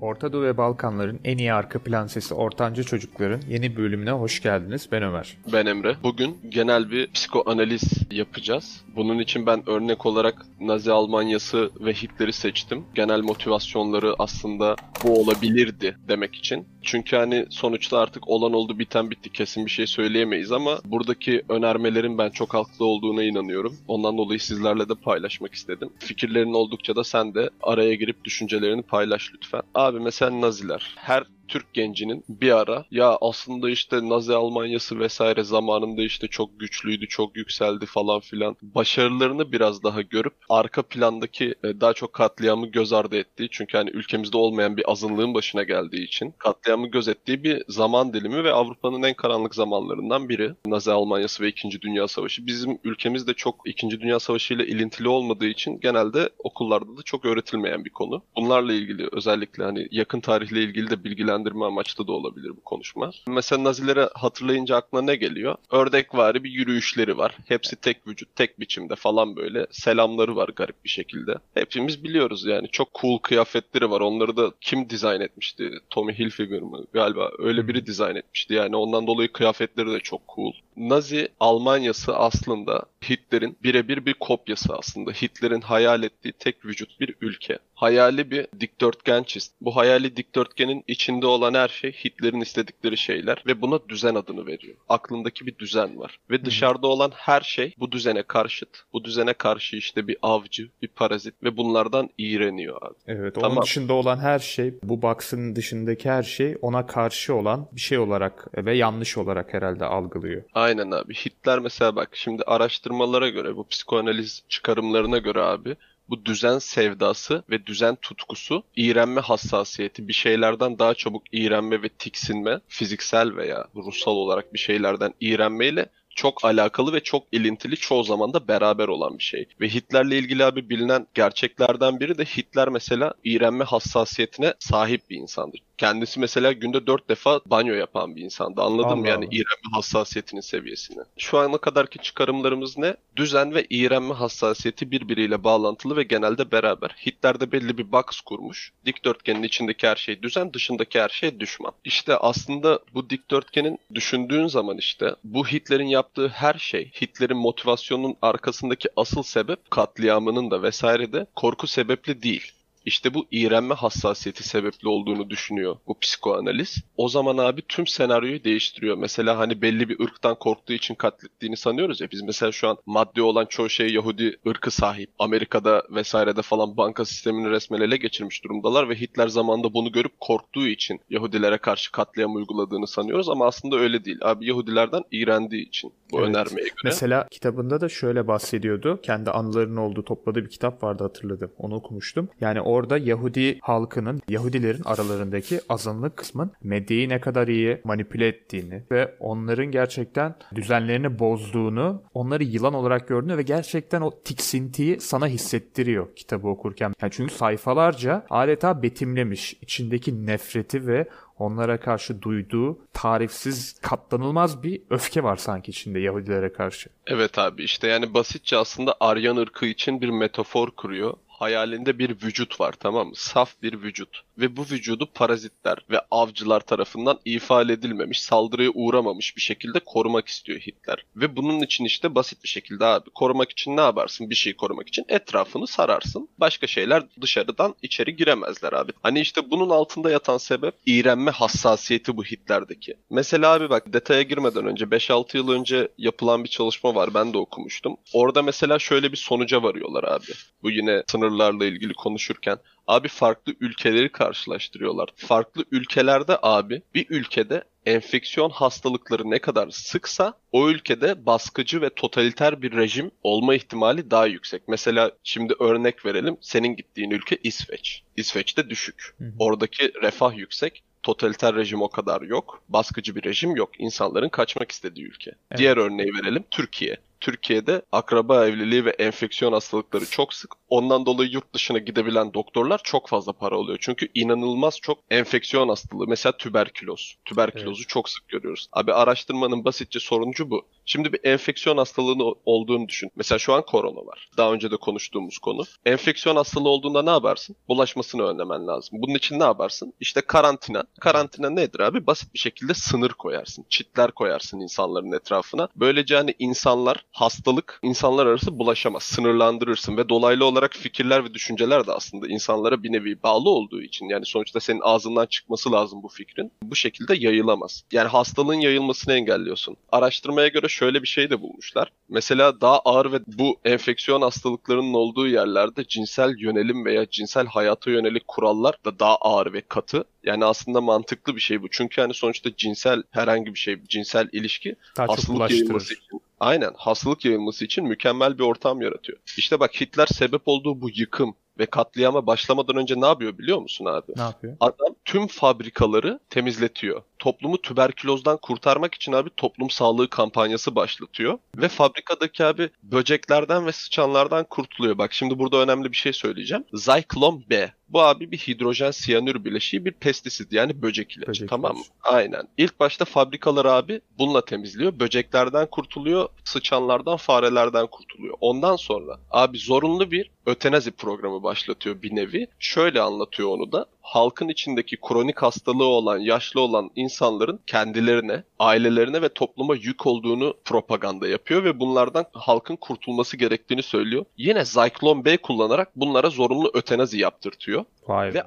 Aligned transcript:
Orta 0.00 0.32
Doğu 0.32 0.42
ve 0.42 0.56
Balkanların 0.56 1.20
en 1.24 1.38
iyi 1.38 1.52
arka 1.52 1.78
plan 1.78 2.06
sesi 2.06 2.34
ortanca 2.34 2.82
çocukların 2.82 3.40
yeni 3.48 3.76
bölümüne 3.76 4.10
hoş 4.10 4.42
geldiniz. 4.42 4.88
Ben 4.92 5.02
Ömer. 5.02 5.36
Ben 5.52 5.66
Emre. 5.66 5.96
Bugün 6.02 6.38
genel 6.48 6.90
bir 6.90 7.12
psikoanaliz 7.12 7.82
yapacağız. 8.10 8.80
Bunun 8.96 9.18
için 9.18 9.46
ben 9.46 9.68
örnek 9.68 10.06
olarak 10.06 10.46
Nazi 10.60 10.92
Almanyası 10.92 11.70
ve 11.80 11.92
Hitler'i 11.92 12.32
seçtim. 12.32 12.84
Genel 12.94 13.20
motivasyonları 13.20 14.14
aslında 14.18 14.76
bu 15.02 15.20
olabilirdi 15.20 15.96
demek 16.08 16.34
için. 16.34 16.66
Çünkü 16.82 17.16
hani 17.16 17.46
sonuçta 17.50 17.98
artık 17.98 18.28
olan 18.28 18.52
oldu 18.52 18.78
biten 18.78 19.10
bitti 19.10 19.32
kesin 19.32 19.66
bir 19.66 19.70
şey 19.70 19.86
söyleyemeyiz 19.86 20.52
ama 20.52 20.78
buradaki 20.84 21.42
önermelerin 21.48 22.18
ben 22.18 22.30
çok 22.30 22.54
haklı 22.54 22.84
olduğuna 22.84 23.24
inanıyorum. 23.24 23.76
Ondan 23.88 24.18
dolayı 24.18 24.40
sizlerle 24.40 24.88
de 24.88 24.94
paylaşmak 24.94 25.54
istedim. 25.54 25.90
Fikirlerin 25.98 26.54
oldukça 26.54 26.96
da 26.96 27.04
sen 27.04 27.34
de 27.34 27.50
araya 27.62 27.94
girip 27.94 28.24
düşüncelerini 28.24 28.82
paylaş 28.82 29.30
lütfen. 29.34 29.62
Abi 29.74 30.00
mesela 30.00 30.40
Naziler. 30.40 30.94
Her 30.96 31.24
Türk 31.50 31.74
gencinin 31.74 32.24
bir 32.28 32.58
ara 32.58 32.84
ya 32.90 33.18
aslında 33.20 33.70
işte 33.70 34.08
Nazi 34.08 34.34
Almanyası 34.34 34.98
vesaire 34.98 35.44
zamanında 35.44 36.02
işte 36.02 36.26
çok 36.28 36.60
güçlüydü, 36.60 37.08
çok 37.08 37.36
yükseldi 37.36 37.86
falan 37.86 38.20
filan. 38.20 38.56
Başarılarını 38.62 39.52
biraz 39.52 39.82
daha 39.82 40.02
görüp 40.02 40.34
arka 40.48 40.82
plandaki 40.82 41.54
e, 41.64 41.80
daha 41.80 41.92
çok 41.92 42.12
katliamı 42.12 42.66
göz 42.66 42.92
ardı 42.92 43.16
ettiği 43.16 43.48
çünkü 43.50 43.76
hani 43.76 43.90
ülkemizde 43.90 44.36
olmayan 44.36 44.76
bir 44.76 44.89
azınlığın 44.90 45.34
başına 45.34 45.62
geldiği 45.62 46.04
için 46.04 46.34
katliamı 46.38 46.86
göz 46.86 47.08
ettiği 47.08 47.44
bir 47.44 47.62
zaman 47.68 48.12
dilimi 48.12 48.44
ve 48.44 48.52
Avrupa'nın 48.52 49.02
en 49.02 49.14
karanlık 49.14 49.54
zamanlarından 49.54 50.28
biri. 50.28 50.54
Nazi 50.66 50.92
Almanyası 50.92 51.42
ve 51.42 51.48
2. 51.48 51.80
Dünya 51.80 52.08
Savaşı. 52.08 52.46
Bizim 52.46 52.78
ülkemizde 52.84 53.34
çok 53.34 53.54
2. 53.64 53.90
Dünya 54.00 54.20
Savaşı 54.20 54.54
ile 54.54 54.66
ilintili 54.66 55.08
olmadığı 55.08 55.46
için 55.46 55.80
genelde 55.80 56.30
okullarda 56.38 56.96
da 56.96 57.02
çok 57.02 57.24
öğretilmeyen 57.24 57.84
bir 57.84 57.90
konu. 57.90 58.22
Bunlarla 58.36 58.72
ilgili 58.72 59.08
özellikle 59.12 59.64
hani 59.64 59.88
yakın 59.90 60.20
tarihle 60.20 60.62
ilgili 60.62 60.90
de 60.90 61.04
bilgilendirme 61.04 61.64
amaçlı 61.64 62.06
da 62.06 62.12
olabilir 62.12 62.50
bu 62.50 62.60
konuşma. 62.60 63.10
Mesela 63.28 63.64
Nazileri 63.64 64.08
hatırlayınca 64.14 64.76
aklına 64.76 65.02
ne 65.02 65.16
geliyor? 65.16 65.56
Ördekvari 65.70 66.44
bir 66.44 66.50
yürüyüşleri 66.50 67.18
var. 67.18 67.36
Hepsi 67.46 67.76
tek 67.76 68.06
vücut, 68.06 68.36
tek 68.36 68.60
biçimde 68.60 68.96
falan 68.96 69.36
böyle. 69.36 69.66
Selamları 69.70 70.36
var 70.36 70.48
garip 70.48 70.84
bir 70.84 70.88
şekilde. 70.88 71.34
Hepimiz 71.54 72.04
biliyoruz 72.04 72.44
yani. 72.46 72.68
Çok 72.68 72.88
cool 73.00 73.18
kıyafetleri 73.18 73.90
var. 73.90 74.00
Onları 74.00 74.36
da 74.36 74.52
kim 74.60 74.79
dizayn 74.88 75.20
etmişti? 75.20 75.70
Tommy 75.90 76.18
Hilfiger 76.18 76.62
mı? 76.62 76.86
Galiba 76.92 77.30
öyle 77.38 77.68
biri 77.68 77.86
dizayn 77.86 78.16
etmişti. 78.16 78.54
Yani 78.54 78.76
ondan 78.76 79.06
dolayı 79.06 79.32
kıyafetleri 79.32 79.92
de 79.92 80.00
çok 80.00 80.20
cool. 80.36 80.52
Nazi 80.76 81.28
Almanyası 81.40 82.16
aslında 82.16 82.82
Hitler'in 83.10 83.56
birebir 83.62 84.06
bir 84.06 84.14
kopyası 84.14 84.76
aslında. 84.76 85.10
Hitler'in 85.10 85.60
hayal 85.60 86.02
ettiği 86.02 86.32
tek 86.32 86.64
vücut 86.64 87.00
bir 87.00 87.14
ülke. 87.20 87.58
Hayali 87.74 88.30
bir 88.30 88.46
dikdörtgen 88.60 89.22
çizdi. 89.22 89.54
Bu 89.60 89.76
hayali 89.76 90.16
dikdörtgenin 90.16 90.84
içinde 90.86 91.26
olan 91.26 91.54
her 91.54 91.68
şey 91.68 91.92
Hitler'in 91.92 92.40
istedikleri 92.40 92.96
şeyler 92.96 93.42
ve 93.46 93.62
buna 93.62 93.88
düzen 93.88 94.14
adını 94.14 94.46
veriyor. 94.46 94.76
Aklındaki 94.88 95.46
bir 95.46 95.58
düzen 95.58 95.98
var. 95.98 96.18
Ve 96.30 96.44
dışarıda 96.44 96.86
olan 96.86 97.12
her 97.14 97.40
şey 97.40 97.74
bu 97.78 97.92
düzene 97.92 98.22
karşıt. 98.22 98.68
Bu 98.92 99.04
düzene 99.04 99.32
karşı 99.32 99.76
işte 99.76 100.08
bir 100.08 100.16
avcı, 100.22 100.68
bir 100.82 100.88
parazit 100.88 101.34
ve 101.42 101.56
bunlardan 101.56 102.10
iğreniyor 102.18 102.82
abi. 102.82 102.94
Evet, 103.06 103.38
onun 103.38 103.48
tamam. 103.48 103.64
dışında 103.64 103.92
olan 103.92 104.18
her 104.18 104.38
şey, 104.38 104.74
bu 104.82 105.02
box'ın 105.02 105.56
dışındaki 105.56 106.10
her 106.10 106.22
şey 106.22 106.56
ona 106.62 106.86
karşı 106.86 107.34
olan 107.34 107.68
bir 107.72 107.80
şey 107.80 107.98
olarak 107.98 108.64
ve 108.64 108.76
yanlış 108.76 109.18
olarak 109.18 109.54
herhalde 109.54 109.84
algılıyor. 109.84 110.42
Aynen 110.60 110.90
abi. 110.90 111.14
Hitler 111.14 111.58
mesela 111.58 111.96
bak 111.96 112.10
şimdi 112.16 112.42
araştırmalara 112.42 113.28
göre, 113.28 113.56
bu 113.56 113.68
psikoanaliz 113.68 114.42
çıkarımlarına 114.48 115.18
göre 115.18 115.40
abi 115.42 115.76
bu 116.08 116.24
düzen 116.24 116.58
sevdası 116.58 117.44
ve 117.50 117.66
düzen 117.66 117.96
tutkusu, 117.96 118.62
iğrenme 118.76 119.20
hassasiyeti, 119.20 120.08
bir 120.08 120.12
şeylerden 120.12 120.78
daha 120.78 120.94
çabuk 120.94 121.22
iğrenme 121.32 121.82
ve 121.82 121.88
tiksinme, 121.88 122.60
fiziksel 122.68 123.36
veya 123.36 123.66
ruhsal 123.76 124.12
olarak 124.12 124.54
bir 124.54 124.58
şeylerden 124.58 125.14
iğrenmeyle 125.20 125.86
çok 126.14 126.44
alakalı 126.44 126.92
ve 126.92 127.00
çok 127.00 127.22
ilintili 127.32 127.76
çoğu 127.76 128.04
zaman 128.04 128.34
da 128.34 128.48
beraber 128.48 128.88
olan 128.88 129.18
bir 129.18 129.24
şey. 129.24 129.48
Ve 129.60 129.68
Hitler'le 129.68 130.12
ilgili 130.12 130.44
abi 130.44 130.70
bilinen 130.70 131.06
gerçeklerden 131.14 132.00
biri 132.00 132.18
de 132.18 132.24
Hitler 132.24 132.68
mesela 132.68 133.14
iğrenme 133.24 133.64
hassasiyetine 133.64 134.54
sahip 134.58 135.10
bir 135.10 135.16
insandı. 135.16 135.56
Kendisi 135.80 136.20
mesela 136.20 136.52
günde 136.52 136.86
dört 136.86 137.08
defa 137.08 137.40
banyo 137.46 137.74
yapan 137.74 138.16
bir 138.16 138.22
insandı. 138.22 138.62
Anladın 138.62 138.98
mı 138.98 139.08
yani 139.08 139.24
iğrenme 139.24 139.70
hassasiyetinin 139.72 140.40
seviyesini? 140.40 140.98
Şu 141.16 141.38
ana 141.38 141.58
kadarki 141.58 141.98
çıkarımlarımız 141.98 142.78
ne? 142.78 142.96
Düzen 143.16 143.54
ve 143.54 143.66
iğrenme 143.70 144.14
hassasiyeti 144.14 144.90
birbiriyle 144.90 145.44
bağlantılı 145.44 145.96
ve 145.96 146.02
genelde 146.02 146.52
beraber. 146.52 146.96
Hitler 147.06 147.40
de 147.40 147.52
belli 147.52 147.78
bir 147.78 147.92
box 147.92 148.20
kurmuş. 148.26 148.72
Dikdörtgenin 148.86 149.42
içindeki 149.42 149.86
her 149.86 149.96
şey 149.96 150.22
düzen, 150.22 150.52
dışındaki 150.52 151.00
her 151.00 151.08
şey 151.08 151.40
düşman. 151.40 151.72
İşte 151.84 152.16
aslında 152.16 152.78
bu 152.94 153.10
dikdörtgenin 153.10 153.78
düşündüğün 153.94 154.46
zaman 154.46 154.78
işte 154.78 155.14
bu 155.24 155.46
Hitler'in 155.46 155.88
yaptığı 155.88 156.28
her 156.28 156.54
şey, 156.54 156.92
Hitler'in 157.00 157.36
motivasyonunun 157.36 158.16
arkasındaki 158.22 158.88
asıl 158.96 159.22
sebep 159.22 159.70
katliamının 159.70 160.50
da 160.50 160.62
vesaire 160.62 161.12
de 161.12 161.26
korku 161.36 161.66
sebepli 161.66 162.22
değil. 162.22 162.52
İşte 162.84 163.14
bu 163.14 163.26
iğrenme 163.30 163.74
hassasiyeti 163.74 164.48
sebepli 164.48 164.88
olduğunu 164.88 165.30
düşünüyor 165.30 165.76
bu 165.86 165.98
psikoanaliz. 165.98 166.76
O 166.96 167.08
zaman 167.08 167.38
abi 167.38 167.62
tüm 167.68 167.86
senaryoyu 167.86 168.44
değiştiriyor. 168.44 168.96
Mesela 168.96 169.38
hani 169.38 169.62
belli 169.62 169.88
bir 169.88 170.00
ırktan 170.00 170.34
korktuğu 170.34 170.72
için 170.72 170.94
katlettiğini 170.94 171.56
sanıyoruz 171.56 172.00
ya. 172.00 172.08
Biz 172.12 172.22
mesela 172.22 172.52
şu 172.52 172.68
an 172.68 172.76
madde 172.86 173.22
olan 173.22 173.46
çoğu 173.46 173.68
şey 173.68 173.92
Yahudi 173.92 174.36
ırkı 174.46 174.70
sahip. 174.70 175.10
Amerika'da 175.18 175.82
vesairede 175.90 176.42
falan 176.42 176.76
banka 176.76 177.04
sistemini 177.04 177.50
resmen 177.50 177.80
ele 177.80 177.96
geçirmiş 177.96 178.44
durumdalar 178.44 178.88
ve 178.88 178.94
Hitler 178.94 179.28
zamanında 179.28 179.74
bunu 179.74 179.92
görüp 179.92 180.20
korktuğu 180.20 180.66
için 180.66 181.00
Yahudilere 181.10 181.58
karşı 181.58 181.92
katliam 181.92 182.36
uyguladığını 182.36 182.86
sanıyoruz 182.86 183.28
ama 183.28 183.46
aslında 183.46 183.76
öyle 183.76 184.04
değil. 184.04 184.18
Abi 184.22 184.46
Yahudilerden 184.46 185.02
iğrendiği 185.10 185.68
için 185.68 185.92
bu 186.12 186.18
evet. 186.18 186.28
önermeye 186.28 186.62
göre. 186.62 186.74
Mesela 186.84 187.26
kitabında 187.30 187.80
da 187.80 187.88
şöyle 187.88 188.28
bahsediyordu. 188.28 189.00
Kendi 189.02 189.30
anılarının 189.30 189.76
olduğu 189.76 190.04
topladığı 190.04 190.44
bir 190.44 190.50
kitap 190.50 190.82
vardı 190.82 191.02
hatırladım. 191.02 191.50
Onu 191.58 191.74
okumuştum. 191.74 192.28
Yani 192.40 192.60
orada 192.80 192.98
Yahudi 192.98 193.58
halkının, 193.60 194.22
Yahudilerin 194.28 194.82
aralarındaki 194.84 195.60
azınlık 195.68 196.16
kısmın 196.16 196.52
medyayı 196.62 197.08
ne 197.08 197.20
kadar 197.20 197.48
iyi 197.48 197.80
manipüle 197.84 198.26
ettiğini 198.26 198.82
ve 198.90 199.14
onların 199.20 199.66
gerçekten 199.66 200.34
düzenlerini 200.54 201.18
bozduğunu, 201.18 202.02
onları 202.14 202.44
yılan 202.44 202.74
olarak 202.74 203.08
gördüğünü 203.08 203.36
ve 203.36 203.42
gerçekten 203.42 204.00
o 204.00 204.10
tiksintiyi 204.24 205.00
sana 205.00 205.26
hissettiriyor 205.26 206.16
kitabı 206.16 206.48
okurken. 206.48 206.94
Yani 207.02 207.12
çünkü 207.12 207.34
sayfalarca 207.34 208.26
adeta 208.30 208.82
betimlemiş 208.82 209.56
içindeki 209.62 210.26
nefreti 210.26 210.86
ve 210.86 211.08
onlara 211.38 211.80
karşı 211.80 212.22
duyduğu 212.22 212.78
tarifsiz 212.92 213.80
katlanılmaz 213.82 214.62
bir 214.62 214.82
öfke 214.90 215.22
var 215.22 215.36
sanki 215.36 215.70
içinde 215.70 216.00
Yahudilere 216.00 216.52
karşı. 216.52 216.90
Evet 217.06 217.38
abi 217.38 217.64
işte 217.64 217.88
yani 217.88 218.14
basitçe 218.14 218.56
aslında 218.56 218.96
Aryan 219.00 219.36
ırkı 219.36 219.66
için 219.66 220.00
bir 220.00 220.08
metafor 220.08 220.70
kuruyor 220.70 221.14
hayalinde 221.40 221.98
bir 221.98 222.10
vücut 222.10 222.60
var 222.60 222.72
tamam 222.80 223.08
mı? 223.08 223.14
Saf 223.16 223.62
bir 223.62 223.82
vücut. 223.82 224.22
Ve 224.38 224.56
bu 224.56 224.62
vücudu 224.62 225.06
parazitler 225.14 225.78
ve 225.90 226.00
avcılar 226.10 226.60
tarafından 226.60 227.18
ifade 227.24 227.72
edilmemiş, 227.72 228.22
saldırıya 228.22 228.70
uğramamış 228.74 229.36
bir 229.36 229.40
şekilde 229.40 229.80
korumak 229.80 230.28
istiyor 230.28 230.60
Hitler. 230.60 231.04
Ve 231.16 231.36
bunun 231.36 231.60
için 231.60 231.84
işte 231.84 232.14
basit 232.14 232.44
bir 232.44 232.48
şekilde 232.48 232.84
abi 232.84 233.10
korumak 233.10 233.50
için 233.50 233.76
ne 233.76 233.80
yaparsın? 233.80 234.30
Bir 234.30 234.34
şeyi 234.34 234.56
korumak 234.56 234.88
için 234.88 235.04
etrafını 235.08 235.66
sararsın. 235.66 236.28
Başka 236.38 236.66
şeyler 236.66 237.02
dışarıdan 237.20 237.74
içeri 237.82 238.16
giremezler 238.16 238.72
abi. 238.72 238.92
Hani 239.02 239.20
işte 239.20 239.50
bunun 239.50 239.70
altında 239.70 240.10
yatan 240.10 240.38
sebep 240.38 240.74
iğrenme 240.86 241.30
hassasiyeti 241.30 242.16
bu 242.16 242.24
Hitler'deki. 242.24 242.94
Mesela 243.10 243.52
abi 243.52 243.70
bak 243.70 243.92
detaya 243.92 244.22
girmeden 244.22 244.66
önce 244.66 244.84
5-6 244.84 245.36
yıl 245.36 245.48
önce 245.48 245.88
yapılan 245.98 246.44
bir 246.44 246.48
çalışma 246.48 246.94
var. 246.94 247.14
Ben 247.14 247.32
de 247.32 247.38
okumuştum. 247.38 247.96
Orada 248.12 248.42
mesela 248.42 248.78
şöyle 248.78 249.12
bir 249.12 249.16
sonuca 249.16 249.62
varıyorlar 249.62 250.04
abi. 250.04 250.32
Bu 250.62 250.70
yine 250.70 251.02
sınır 251.06 251.29
sınırlarla 251.30 251.64
ilgili 251.64 251.94
konuşurken 251.94 252.58
abi 252.86 253.08
farklı 253.08 253.54
ülkeleri 253.60 254.12
karşılaştırıyorlar. 254.12 255.08
Farklı 255.16 255.64
ülkelerde 255.70 256.38
abi 256.42 256.82
bir 256.94 257.06
ülkede 257.10 257.64
enfeksiyon 257.86 258.50
hastalıkları 258.50 259.30
ne 259.30 259.38
kadar 259.38 259.70
sıksa 259.70 260.34
o 260.52 260.70
ülkede 260.70 261.26
baskıcı 261.26 261.82
ve 261.82 261.90
totaliter 261.90 262.62
bir 262.62 262.72
rejim 262.72 263.10
olma 263.22 263.54
ihtimali 263.54 264.10
daha 264.10 264.26
yüksek. 264.26 264.68
Mesela 264.68 265.12
şimdi 265.24 265.54
örnek 265.60 266.06
verelim. 266.06 266.36
Senin 266.40 266.76
gittiğin 266.76 267.10
ülke 267.10 267.36
İsveç. 267.42 268.02
İsveç'te 268.16 268.70
düşük. 268.70 269.16
Oradaki 269.38 269.92
refah 270.02 270.36
yüksek 270.36 270.82
totaliter 271.02 271.54
rejim 271.54 271.82
o 271.82 271.88
kadar 271.88 272.22
yok. 272.22 272.62
Baskıcı 272.68 273.16
bir 273.16 273.24
rejim 273.24 273.56
yok. 273.56 273.70
İnsanların 273.78 274.28
kaçmak 274.28 274.72
istediği 274.72 275.06
ülke. 275.06 275.30
Evet. 275.50 275.58
Diğer 275.58 275.76
örneği 275.76 276.14
verelim 276.14 276.44
Türkiye. 276.50 276.96
Türkiye'de 277.20 277.82
akraba 277.92 278.46
evliliği 278.46 278.84
ve 278.84 278.90
enfeksiyon 278.90 279.52
hastalıkları 279.52 280.10
çok 280.10 280.34
sık. 280.34 280.54
Ondan 280.68 281.06
dolayı 281.06 281.30
yurt 281.30 281.54
dışına 281.54 281.78
gidebilen 281.78 282.34
doktorlar 282.34 282.80
çok 282.84 283.08
fazla 283.08 283.32
para 283.32 283.54
alıyor. 283.54 283.78
Çünkü 283.80 284.08
inanılmaz 284.14 284.80
çok 284.80 284.98
enfeksiyon 285.10 285.68
hastalığı. 285.68 286.06
Mesela 286.08 286.36
tüberküloz. 286.36 287.16
Tüberkülozu 287.24 287.86
çok 287.86 288.08
sık 288.08 288.28
görüyoruz. 288.28 288.68
Abi 288.72 288.92
araştırmanın 288.92 289.64
basitçe 289.64 290.00
soruncu 290.00 290.50
bu. 290.50 290.66
Şimdi 290.84 291.12
bir 291.12 291.20
enfeksiyon 291.24 291.76
hastalığının 291.76 292.34
olduğunu 292.44 292.88
düşün. 292.88 293.10
Mesela 293.16 293.38
şu 293.38 293.54
an 293.54 293.62
korona 293.66 294.06
var. 294.06 294.28
Daha 294.36 294.52
önce 294.52 294.70
de 294.70 294.76
konuştuğumuz 294.76 295.38
konu. 295.38 295.62
Enfeksiyon 295.84 296.36
hastalığı 296.36 296.68
olduğunda 296.68 297.02
ne 297.02 297.10
yaparsın? 297.10 297.56
Bulaşmasını 297.68 298.22
önlemen 298.22 298.66
lazım. 298.66 298.98
Bunun 299.02 299.14
için 299.14 299.40
ne 299.40 299.44
yaparsın? 299.44 299.94
İşte 300.00 300.20
karantina. 300.20 300.84
Karantina 301.00 301.50
nedir 301.50 301.80
abi? 301.80 302.06
Basit 302.06 302.34
bir 302.34 302.38
şekilde 302.38 302.74
sınır 302.74 303.10
koyarsın. 303.10 303.66
Çitler 303.68 304.10
koyarsın 304.10 304.60
insanların 304.60 305.12
etrafına. 305.12 305.68
Böylece 305.76 306.16
hani 306.16 306.34
insanlar, 306.38 307.04
hastalık 307.12 307.78
insanlar 307.82 308.26
arası 308.26 308.58
bulaşamaz. 308.58 309.02
Sınırlandırırsın 309.02 309.96
ve 309.96 310.08
dolaylı 310.08 310.44
olarak 310.44 310.72
fikirler 310.74 311.24
ve 311.24 311.34
düşünceler 311.34 311.86
de 311.86 311.92
aslında 311.92 312.28
insanlara 312.28 312.82
bir 312.82 312.92
nevi 312.92 313.22
bağlı 313.22 313.50
olduğu 313.50 313.82
için 313.82 314.08
yani 314.08 314.26
sonuçta 314.26 314.60
senin 314.60 314.80
ağzından 314.80 315.26
çıkması 315.26 315.72
lazım 315.72 316.02
bu 316.02 316.08
fikrin. 316.08 316.52
Bu 316.62 316.76
şekilde 316.76 317.14
yayılamaz. 317.16 317.84
Yani 317.92 318.08
hastalığın 318.08 318.54
yayılmasını 318.54 319.14
engelliyorsun. 319.14 319.76
Araştırmaya 319.92 320.48
göre 320.48 320.68
şöyle 320.68 321.02
bir 321.02 321.08
şey 321.08 321.30
de 321.30 321.40
bulmuşlar. 321.40 321.92
Mesela 322.08 322.60
daha 322.60 322.78
ağır 322.78 323.12
ve 323.12 323.20
bu 323.26 323.56
enfeksiyon 323.64 324.22
hastalıklarının 324.22 324.94
olduğu 324.94 325.28
yerlerde 325.28 325.84
cinsel 325.84 326.34
yönelim 326.38 326.84
veya 326.84 327.10
cinsel 327.10 327.46
hayata 327.46 327.90
yönelik 327.90 328.28
kurallar 328.28 328.76
da 328.84 328.98
daha 328.98 329.16
ağır 329.16 329.52
ve 329.52 329.60
katı. 329.60 330.04
Yani 330.24 330.44
aslında 330.44 330.80
mantıklı 330.80 331.36
bir 331.36 331.40
şey 331.40 331.62
bu. 331.62 331.68
Çünkü 331.70 332.00
hani 332.00 332.14
sonuçta 332.14 332.56
cinsel 332.56 333.02
herhangi 333.10 333.54
bir 333.54 333.58
şey, 333.58 333.82
cinsel 333.88 334.28
ilişki 334.32 334.76
Daha 334.96 335.08
hastalık 335.08 335.50
yayılması 335.50 335.94
için 335.94 336.20
aynen 336.40 336.72
hastalık 336.76 337.24
yayılması 337.24 337.64
için 337.64 337.84
mükemmel 337.84 338.38
bir 338.38 338.42
ortam 338.42 338.82
yaratıyor. 338.82 339.18
İşte 339.36 339.60
bak 339.60 339.80
Hitler 339.80 340.06
sebep 340.06 340.42
olduğu 340.46 340.80
bu 340.80 340.90
yıkım 340.90 341.34
ve 341.60 341.66
katliama 341.66 342.26
başlamadan 342.26 342.76
önce 342.76 343.00
ne 343.00 343.06
yapıyor 343.06 343.38
biliyor 343.38 343.58
musun 343.58 343.84
abi? 343.84 344.12
Ne 344.16 344.22
yapıyor? 344.22 344.56
Adam 344.60 344.94
tüm 345.04 345.26
fabrikaları 345.26 346.20
temizletiyor. 346.30 347.02
Toplumu 347.18 347.62
tüberkülozdan 347.62 348.36
kurtarmak 348.36 348.94
için 348.94 349.12
abi 349.12 349.30
toplum 349.36 349.70
sağlığı 349.70 350.10
kampanyası 350.10 350.74
başlatıyor. 350.74 351.38
Ve 351.56 351.68
fabrikadaki 351.68 352.44
abi 352.44 352.70
böceklerden 352.82 353.66
ve 353.66 353.72
sıçanlardan 353.72 354.44
kurtuluyor. 354.44 354.98
Bak 354.98 355.12
şimdi 355.12 355.38
burada 355.38 355.56
önemli 355.56 355.92
bir 355.92 355.96
şey 355.96 356.12
söyleyeceğim. 356.12 356.64
Zyklon 356.74 357.44
B. 357.50 357.72
Bu 357.88 358.02
abi 358.02 358.30
bir 358.32 358.38
hidrojen 358.38 358.90
siyanür 358.90 359.44
bileşiği 359.44 359.84
bir 359.84 359.92
pestisit 359.92 360.52
yani 360.52 360.82
böcek 360.82 361.16
ilacı 361.16 361.28
Böcek 361.28 361.48
tamam 361.48 361.76
mı? 361.76 361.82
Aynen. 362.02 362.48
İlk 362.56 362.80
başta 362.80 363.04
fabrikaları 363.04 363.72
abi 363.72 364.00
bununla 364.18 364.44
temizliyor. 364.44 365.00
Böceklerden 365.00 365.66
kurtuluyor, 365.66 366.28
sıçanlardan, 366.44 367.16
farelerden 367.16 367.86
kurtuluyor. 367.86 368.34
Ondan 368.40 368.76
sonra 368.76 369.18
abi 369.30 369.58
zorunlu 369.58 370.10
bir 370.10 370.30
ötenazi 370.46 370.90
programı 370.90 371.42
başlatıyor 371.50 372.02
bir 372.02 372.16
nevi. 372.16 372.46
Şöyle 372.58 373.00
anlatıyor 373.00 373.48
onu 373.48 373.72
da. 373.72 373.86
Halkın 374.02 374.48
içindeki 374.48 374.96
kronik 374.96 375.42
hastalığı 375.42 375.84
olan, 375.84 376.18
yaşlı 376.18 376.60
olan 376.60 376.90
insanların 376.96 377.60
kendilerine, 377.66 378.42
ailelerine 378.58 379.22
ve 379.22 379.28
topluma 379.28 379.74
yük 379.74 380.06
olduğunu 380.06 380.54
propaganda 380.64 381.28
yapıyor 381.28 381.64
ve 381.64 381.80
bunlardan 381.80 382.24
halkın 382.32 382.76
kurtulması 382.76 383.36
gerektiğini 383.36 383.82
söylüyor. 383.82 384.24
Yine 384.36 384.64
Zyklon 384.64 385.24
B 385.24 385.36
kullanarak 385.36 385.96
bunlara 385.96 386.30
zorunlu 386.30 386.70
ötenazi 386.74 387.18
yaptırtıyor. 387.18 387.84
Vay. 388.08 388.34
Ve 388.34 388.42